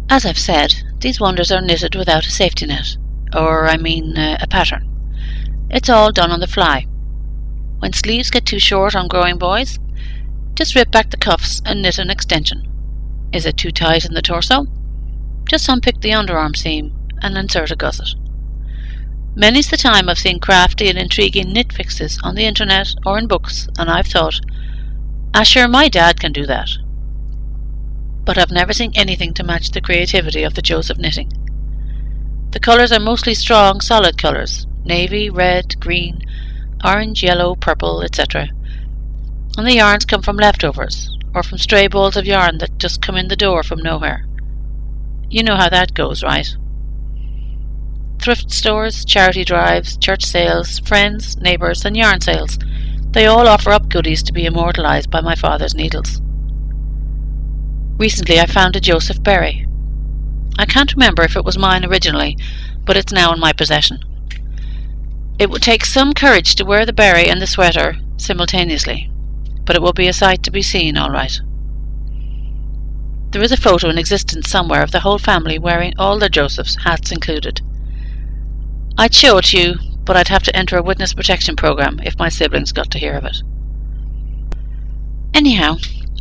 As 0.09 0.25
I've 0.25 0.37
said, 0.37 0.75
these 0.99 1.21
wonders 1.21 1.49
are 1.49 1.61
knitted 1.61 1.95
without 1.95 2.25
a 2.25 2.29
safety 2.29 2.65
net, 2.65 2.97
or 3.33 3.69
I 3.69 3.77
mean 3.77 4.17
uh, 4.17 4.37
a 4.41 4.45
pattern. 4.45 4.83
It's 5.69 5.87
all 5.87 6.11
done 6.11 6.29
on 6.29 6.41
the 6.41 6.45
fly. 6.45 6.87
When 7.79 7.93
sleeves 7.93 8.29
get 8.29 8.45
too 8.45 8.59
short 8.59 8.97
on 8.97 9.07
growing 9.07 9.37
boys, 9.37 9.79
just 10.55 10.75
rip 10.75 10.91
back 10.91 11.09
the 11.09 11.15
cuffs 11.15 11.61
and 11.63 11.81
knit 11.81 11.97
an 11.97 12.09
extension. 12.09 12.67
Is 13.31 13.45
it 13.45 13.55
too 13.55 13.71
tight 13.71 14.03
in 14.03 14.13
the 14.13 14.21
torso? 14.21 14.65
Just 15.45 15.69
unpick 15.69 16.01
the 16.01 16.11
underarm 16.11 16.53
seam 16.53 16.93
and 17.21 17.37
insert 17.37 17.71
a 17.71 17.77
gusset. 17.77 18.09
Many's 19.37 19.69
the 19.69 19.77
time 19.77 20.09
I've 20.09 20.17
seen 20.17 20.39
crafty 20.39 20.89
and 20.89 20.97
intriguing 20.97 21.53
knit 21.53 21.71
fixes 21.71 22.19
on 22.23 22.33
the 22.33 22.45
internet 22.45 22.95
or 23.05 23.19
in 23.19 23.27
books, 23.27 23.69
and 23.77 23.87
I've 23.87 24.07
thought, 24.07 24.39
ah, 25.35 25.43
sure, 25.43 25.67
my 25.67 25.89
dad 25.89 26.19
can 26.19 26.33
do 26.33 26.47
that. 26.47 26.71
But 28.25 28.39
I've 28.39 28.49
never 28.49 28.73
seen 28.73 28.93
anything 28.95 29.35
to 29.35 29.43
match 29.43 29.69
the 29.69 29.79
creativity 29.79 30.41
of 30.41 30.55
the 30.55 30.63
Joseph 30.63 30.97
knitting. 30.97 31.31
The 32.49 32.59
colours 32.59 32.91
are 32.91 32.99
mostly 32.99 33.35
strong, 33.35 33.79
solid 33.79 34.17
colours 34.17 34.65
navy, 34.83 35.29
red, 35.29 35.79
green, 35.79 36.23
orange, 36.83 37.21
yellow, 37.21 37.53
purple, 37.53 38.01
etc. 38.01 38.49
And 39.55 39.67
the 39.67 39.75
yarns 39.75 40.05
come 40.05 40.23
from 40.23 40.37
leftovers, 40.37 41.15
or 41.35 41.43
from 41.43 41.59
stray 41.59 41.87
balls 41.87 42.17
of 42.17 42.25
yarn 42.25 42.57
that 42.57 42.79
just 42.79 43.03
come 43.03 43.15
in 43.15 43.27
the 43.27 43.35
door 43.35 43.61
from 43.61 43.83
nowhere. 43.83 44.25
You 45.29 45.43
know 45.43 45.57
how 45.57 45.69
that 45.69 45.93
goes, 45.93 46.23
right? 46.23 46.57
Thrift 48.21 48.51
stores, 48.51 49.05
charity 49.05 49.43
drives, 49.43 49.97
church 49.97 50.25
sales, 50.25 50.79
friends, 50.79 51.37
neighbours, 51.37 51.85
and 51.85 51.95
yarn 51.95 52.19
sales. 52.21 52.57
They 53.11 53.25
all 53.25 53.47
offer 53.47 53.71
up 53.71 53.89
goodies 53.89 54.21
to 54.23 54.33
be 54.33 54.45
immortalised 54.45 55.09
by 55.09 55.21
my 55.21 55.35
father's 55.35 55.75
needles. 55.75 56.21
Recently 57.97 58.39
I 58.39 58.45
found 58.45 58.75
a 58.75 58.79
Joseph 58.79 59.23
berry. 59.23 59.65
I 60.59 60.65
can't 60.65 60.93
remember 60.93 61.23
if 61.23 61.35
it 61.35 61.45
was 61.45 61.57
mine 61.57 61.85
originally, 61.85 62.37
but 62.85 62.97
it's 62.97 63.13
now 63.13 63.33
in 63.33 63.39
my 63.39 63.53
possession. 63.53 63.99
It 65.39 65.49
would 65.49 65.61
take 65.61 65.85
some 65.85 66.13
courage 66.13 66.55
to 66.55 66.65
wear 66.65 66.85
the 66.85 66.93
berry 66.93 67.27
and 67.27 67.41
the 67.41 67.47
sweater 67.47 67.95
simultaneously, 68.17 69.09
but 69.65 69.75
it 69.75 69.81
will 69.81 69.93
be 69.93 70.07
a 70.07 70.13
sight 70.13 70.43
to 70.43 70.51
be 70.51 70.61
seen, 70.61 70.97
all 70.97 71.11
right. 71.11 71.39
There 73.31 73.41
is 73.43 73.51
a 73.51 73.57
photo 73.57 73.89
in 73.89 73.97
existence 73.97 74.49
somewhere 74.49 74.81
of 74.81 74.91
the 74.91 75.01
whole 75.01 75.19
family 75.19 75.59
wearing 75.59 75.93
all 75.99 76.17
their 76.17 76.29
Josephs, 76.29 76.77
hats 76.83 77.11
included. 77.11 77.61
I'd 78.99 79.13
show 79.13 79.37
it 79.37 79.45
to 79.45 79.59
you, 79.59 79.75
but 80.03 80.17
I'd 80.17 80.29
have 80.29 80.41
to 80.43 80.55
enter 80.55 80.75
a 80.75 80.81
witness 80.81 81.13
protection 81.13 81.55
program 81.55 81.99
if 82.03 82.17
my 82.17 82.29
siblings 82.29 82.71
got 82.71 82.89
to 82.91 82.99
hear 82.99 83.13
of 83.13 83.25
it. 83.25 83.43
Anyhow, 85.35 85.77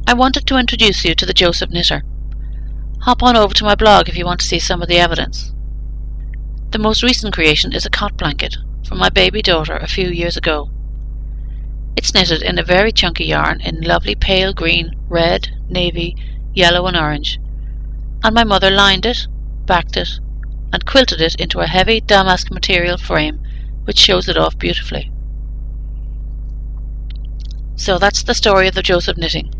I 0.06 0.12
wanted 0.12 0.46
to 0.46 0.58
introduce 0.58 1.04
you 1.04 1.14
to 1.14 1.24
the 1.24 1.32
Joseph 1.32 1.70
Knitter. 1.70 2.02
Hop 3.00 3.22
on 3.22 3.34
over 3.34 3.54
to 3.54 3.64
my 3.64 3.74
blog 3.74 4.08
if 4.08 4.16
you 4.16 4.26
want 4.26 4.40
to 4.40 4.46
see 4.46 4.58
some 4.58 4.82
of 4.82 4.88
the 4.88 4.98
evidence. 4.98 5.54
The 6.70 6.78
most 6.78 7.02
recent 7.02 7.32
creation 7.32 7.72
is 7.72 7.86
a 7.86 7.90
cot 7.90 8.18
blanket 8.18 8.56
from 8.86 8.98
my 8.98 9.08
baby 9.08 9.40
daughter 9.40 9.76
a 9.76 9.88
few 9.88 10.08
years 10.08 10.36
ago. 10.36 10.70
It's 11.96 12.12
knitted 12.12 12.42
in 12.42 12.58
a 12.58 12.62
very 12.62 12.92
chunky 12.92 13.24
yarn 13.24 13.62
in 13.62 13.80
lovely 13.80 14.14
pale 14.14 14.52
green, 14.52 14.94
red, 15.08 15.48
navy, 15.68 16.14
yellow, 16.52 16.86
and 16.86 16.96
orange, 16.96 17.38
and 18.22 18.34
my 18.34 18.44
mother 18.44 18.70
lined 18.70 19.06
it, 19.06 19.26
backed 19.64 19.96
it, 19.96 20.20
and 20.72 20.86
quilted 20.86 21.20
it 21.20 21.34
into 21.36 21.60
a 21.60 21.66
heavy 21.66 22.00
damask 22.00 22.50
material 22.50 22.98
frame 22.98 23.40
which 23.84 23.98
shows 23.98 24.28
it 24.28 24.36
off 24.36 24.58
beautifully. 24.58 25.10
So 27.76 27.98
that's 27.98 28.22
the 28.22 28.34
story 28.34 28.68
of 28.68 28.74
the 28.74 28.82
Joseph 28.82 29.16
knitting. 29.16 29.52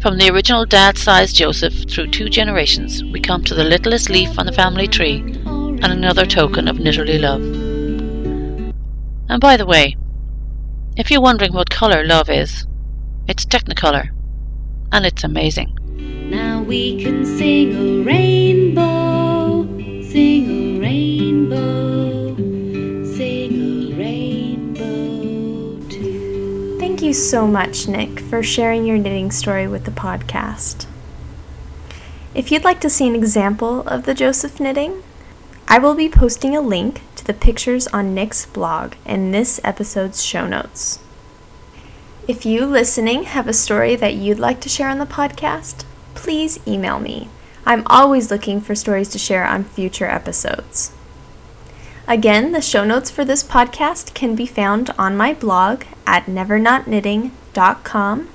From 0.00 0.18
the 0.18 0.30
original 0.30 0.66
dad 0.66 0.98
sized 0.98 1.36
Joseph 1.36 1.90
through 1.90 2.08
two 2.08 2.28
generations, 2.28 3.02
we 3.02 3.20
come 3.20 3.42
to 3.44 3.54
the 3.54 3.64
littlest 3.64 4.10
leaf 4.10 4.38
on 4.38 4.46
the 4.46 4.52
family 4.52 4.86
tree 4.86 5.20
and 5.46 5.84
another 5.84 6.26
token 6.26 6.68
of 6.68 6.76
knitterly 6.76 7.18
love. 7.18 7.40
And 9.28 9.40
by 9.40 9.56
the 9.56 9.66
way, 9.66 9.96
if 10.96 11.10
you're 11.10 11.20
wondering 11.20 11.52
what 11.54 11.70
colour 11.70 12.04
love 12.04 12.28
is, 12.28 12.66
it's 13.26 13.46
Technicolor, 13.46 14.10
and 14.92 15.06
it's 15.06 15.24
amazing. 15.24 15.76
Now 16.30 16.62
we 16.62 17.02
can 17.02 17.24
sing 17.24 17.74
a 17.74 18.04
rainbow, 18.04 18.93
so 27.14 27.46
much, 27.46 27.86
Nick, 27.86 28.20
for 28.20 28.42
sharing 28.42 28.84
your 28.84 28.98
knitting 28.98 29.30
story 29.30 29.68
with 29.68 29.84
the 29.84 29.90
podcast. 29.90 30.86
If 32.34 32.50
you'd 32.50 32.64
like 32.64 32.80
to 32.80 32.90
see 32.90 33.06
an 33.06 33.14
example 33.14 33.82
of 33.82 34.04
the 34.04 34.14
Joseph 34.14 34.58
knitting, 34.58 35.02
I 35.68 35.78
will 35.78 35.94
be 35.94 36.08
posting 36.08 36.56
a 36.56 36.60
link 36.60 37.02
to 37.16 37.24
the 37.24 37.32
pictures 37.32 37.86
on 37.88 38.14
Nick's 38.14 38.46
blog 38.46 38.94
in 39.06 39.30
this 39.30 39.60
episode's 39.62 40.24
show 40.24 40.46
notes. 40.46 40.98
If 42.26 42.44
you 42.44 42.66
listening 42.66 43.24
have 43.24 43.46
a 43.46 43.52
story 43.52 43.96
that 43.96 44.14
you'd 44.14 44.38
like 44.38 44.60
to 44.62 44.68
share 44.68 44.88
on 44.88 44.98
the 44.98 45.06
podcast, 45.06 45.84
please 46.14 46.58
email 46.66 46.98
me. 46.98 47.28
I'm 47.64 47.82
always 47.86 48.30
looking 48.30 48.60
for 48.60 48.74
stories 48.74 49.08
to 49.10 49.18
share 49.18 49.46
on 49.46 49.64
future 49.64 50.06
episodes. 50.06 50.93
Again, 52.06 52.52
the 52.52 52.60
show 52.60 52.84
notes 52.84 53.10
for 53.10 53.24
this 53.24 53.42
podcast 53.42 54.12
can 54.12 54.34
be 54.34 54.44
found 54.44 54.90
on 54.98 55.16
my 55.16 55.32
blog 55.32 55.84
at 56.06 56.26
nevernotknitting.com. 56.26 58.28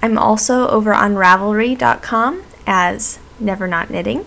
I'm 0.00 0.18
also 0.18 0.68
over 0.68 0.94
on 0.94 1.14
ravelry.com 1.14 2.44
as 2.64 3.18
nevernotknitting. 3.42 4.24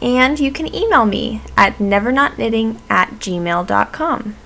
And 0.00 0.38
you 0.38 0.52
can 0.52 0.72
email 0.72 1.06
me 1.06 1.42
at 1.56 1.78
nevernotknitting 1.78 2.78
at 2.88 3.18
gmail.com. 3.18 4.36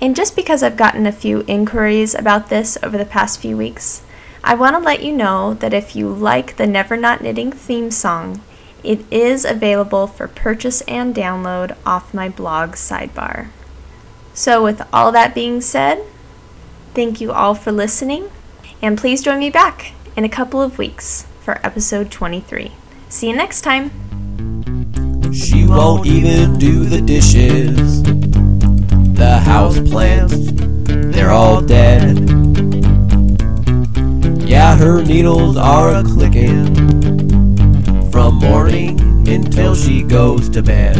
And 0.00 0.16
just 0.16 0.36
because 0.36 0.62
I've 0.62 0.76
gotten 0.76 1.06
a 1.06 1.12
few 1.12 1.44
inquiries 1.46 2.14
about 2.14 2.48
this 2.48 2.78
over 2.82 2.96
the 2.96 3.04
past 3.04 3.40
few 3.40 3.58
weeks, 3.58 4.02
I 4.42 4.54
want 4.54 4.74
to 4.76 4.80
let 4.80 5.02
you 5.02 5.12
know 5.12 5.52
that 5.54 5.74
if 5.74 5.94
you 5.94 6.08
like 6.08 6.56
the 6.56 6.66
Never 6.66 6.96
Not 6.96 7.22
Knitting 7.22 7.52
theme 7.52 7.90
song, 7.90 8.42
it 8.86 9.04
is 9.10 9.44
available 9.44 10.06
for 10.06 10.28
purchase 10.28 10.80
and 10.82 11.14
download 11.14 11.76
off 11.84 12.14
my 12.14 12.28
blog 12.28 12.72
sidebar. 12.72 13.48
So, 14.32 14.62
with 14.62 14.80
all 14.92 15.10
that 15.12 15.34
being 15.34 15.60
said, 15.60 16.04
thank 16.94 17.20
you 17.20 17.32
all 17.32 17.54
for 17.54 17.72
listening, 17.72 18.30
and 18.80 18.96
please 18.96 19.22
join 19.22 19.40
me 19.40 19.50
back 19.50 19.92
in 20.16 20.24
a 20.24 20.28
couple 20.28 20.62
of 20.62 20.78
weeks 20.78 21.26
for 21.40 21.60
episode 21.66 22.10
23. 22.10 22.72
See 23.08 23.28
you 23.28 23.34
next 23.34 23.62
time. 23.62 23.90
She 25.32 25.66
won't 25.66 26.06
even 26.06 26.56
do 26.58 26.84
the 26.84 27.00
dishes. 27.00 28.02
The 29.14 29.40
house 29.44 29.80
plants, 29.80 30.52
they're 31.14 31.32
all 31.32 31.60
dead. 31.60 32.18
Yeah, 34.48 34.76
her 34.76 35.02
needles 35.02 35.56
are 35.56 35.96
a 35.96 36.04
clicking 36.04 36.95
morning 38.36 39.00
until 39.28 39.74
she 39.74 40.02
goes 40.02 40.48
to 40.50 40.62
bed. 40.62 40.96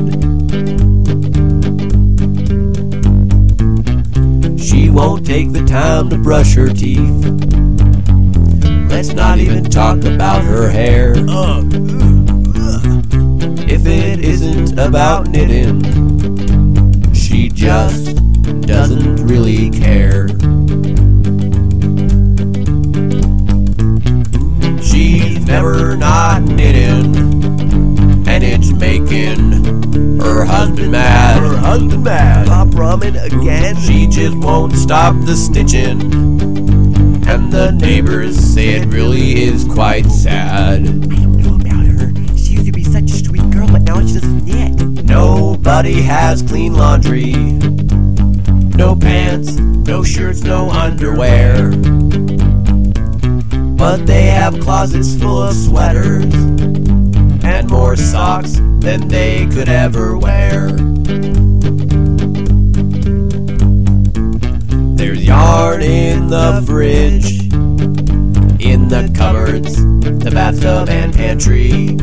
She 4.60 4.90
won't 4.90 5.26
take 5.26 5.52
the 5.52 5.64
time 5.66 6.10
to 6.10 6.18
brush 6.18 6.54
her 6.54 6.68
teeth. 6.68 7.24
Let's 8.90 9.12
not 9.12 9.38
even 9.38 9.64
talk 9.64 10.04
about 10.04 10.42
her 10.44 10.68
hair. 10.68 11.12
If 13.68 13.86
it 13.86 14.20
isn't 14.20 14.78
about 14.78 15.28
knitting, 15.28 15.82
she 17.12 17.48
just 17.48 18.16
doesn't 18.62 19.16
really 19.16 19.70
care. 19.70 20.28
She's 24.82 25.44
never 25.46 25.96
not 25.96 26.42
knitting, 26.42 26.75
making 29.00 30.20
her 30.20 30.44
husband 30.44 30.92
mad. 30.92 31.38
Her 31.38 31.56
husband 31.56 32.04
mad. 32.04 32.46
Pop 32.46 32.68
ramen 32.68 33.22
again. 33.22 33.76
She 33.76 34.06
just 34.06 34.36
won't 34.36 34.72
stop 34.74 35.14
the 35.24 35.36
stitching, 35.36 36.00
and 37.26 37.52
the 37.52 37.72
neighbors 37.72 38.36
say 38.38 38.68
it 38.68 38.86
really 38.86 39.42
is 39.42 39.64
quite 39.64 40.06
sad. 40.06 40.80
I 40.80 40.86
don't 40.86 41.38
know 41.38 41.56
about 41.56 41.86
her. 41.86 42.36
She 42.36 42.54
used 42.54 42.66
to 42.66 42.72
be 42.72 42.84
such 42.84 43.10
a 43.10 43.24
sweet 43.24 43.48
girl, 43.50 43.68
but 43.68 43.82
now 43.82 44.00
she 44.06 44.14
doesn't 44.14 44.44
knit. 44.44 45.04
Nobody 45.04 46.02
has 46.02 46.42
clean 46.42 46.74
laundry. 46.74 47.32
No 48.76 48.94
pants, 48.94 49.52
no 49.56 50.04
shirts, 50.04 50.42
no 50.42 50.70
underwear. 50.70 51.70
But 53.76 54.06
they 54.06 54.22
have 54.22 54.58
closets 54.60 55.18
full 55.20 55.42
of 55.42 55.54
sweaters 55.54 56.45
and 57.56 57.70
more 57.70 57.96
socks 57.96 58.60
than 58.80 59.08
they 59.08 59.46
could 59.46 59.70
ever 59.70 60.18
wear. 60.18 60.72
There's 64.94 65.24
yarn 65.24 65.80
in 65.80 66.28
the 66.28 66.62
fridge, 66.66 67.44
in 68.62 68.88
the 68.88 69.10
cupboards, 69.16 69.76
the 70.22 70.30
bathtub 70.30 70.90
and 70.90 71.14
pantry. 71.14 71.96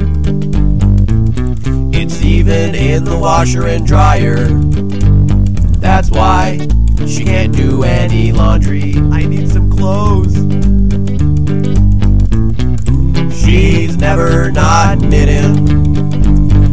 It's 1.99 2.19
even 2.23 2.73
in 2.73 3.03
the 3.03 3.19
washer 3.19 3.67
and 3.67 3.85
dryer. 3.85 4.47
That's 5.77 6.09
why 6.09 6.67
she 7.07 7.25
can't 7.25 7.55
do 7.55 7.83
any 7.83 8.31
laundry. 8.31 8.95
I 9.11 9.25
need 9.25 9.51
some 9.51 9.69
clothes. 9.69 10.82
She's 13.43 13.97
never 13.97 14.49
not 14.51 14.99
knitting, 14.99 15.67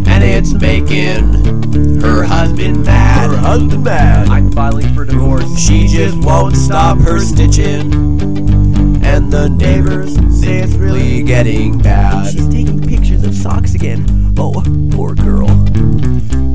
and 0.06 0.24
it's 0.24 0.52
making 0.52 2.00
her 2.00 2.22
husband 2.22 2.84
mad. 2.84 3.30
Her 3.30 3.36
husband 3.36 3.84
mad. 3.84 4.28
I'm 4.28 4.52
filing 4.52 4.94
for 4.94 5.04
divorce. 5.04 5.58
She 5.58 5.88
just 5.88 6.16
won't 6.18 6.56
stop 6.56 6.98
her 6.98 7.18
stitching, 7.18 7.92
and 9.04 9.32
the 9.32 9.48
neighbors 9.48 10.14
say 10.40 10.58
it's 10.58 10.74
really 10.74 11.22
getting 11.22 11.78
bad. 11.78 12.32
She's 12.32 12.48
taking 12.48 12.80
pictures 12.86 13.24
of 13.24 13.34
socks 13.34 13.74
again. 13.74 14.34
Oh, 14.38 14.62
poor 14.92 15.14
girl. 15.14 15.48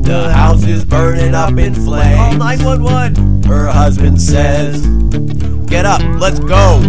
The 0.02 0.30
house 0.32 0.64
is 0.64 0.84
burning 0.84 1.34
up 1.34 1.58
in 1.58 1.74
flames. 1.74 2.16
Call 2.16 2.32
911. 2.38 3.42
Her 3.42 3.66
husband 3.66 4.20
says, 4.20 4.86
Get 5.66 5.84
up, 5.84 6.00
let's 6.20 6.38
go. 6.38 6.80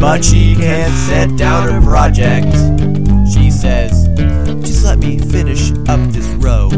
But 0.00 0.24
she 0.24 0.56
can't 0.56 0.94
set 0.94 1.36
down 1.36 1.68
her 1.68 1.80
project. 1.82 2.50
She 3.30 3.50
says, 3.50 4.08
Just 4.66 4.82
let 4.82 4.98
me 4.98 5.18
finish 5.18 5.72
up 5.90 6.00
this 6.08 6.26
row. 6.40 6.70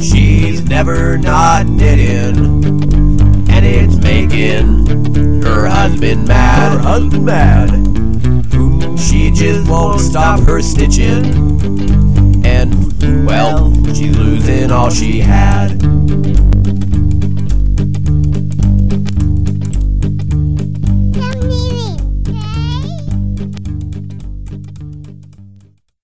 She's 0.00 0.64
never 0.64 1.18
not 1.18 1.66
knitting, 1.66 2.64
and 3.50 3.66
it's 3.66 3.96
making 3.96 5.42
her 5.42 5.66
husband 5.66 6.26
mad. 6.26 6.72
Her 6.72 6.78
husband 6.78 7.26
mad. 7.26 7.70
She 8.98 9.30
just 9.30 9.68
won't 9.68 10.00
stop 10.00 10.40
her 10.40 10.62
stitching, 10.62 11.26
and 12.46 13.26
well, 13.26 13.74
she's 13.92 14.16
losing 14.16 14.70
all 14.70 14.88
she 14.88 15.20
had. 15.20 15.82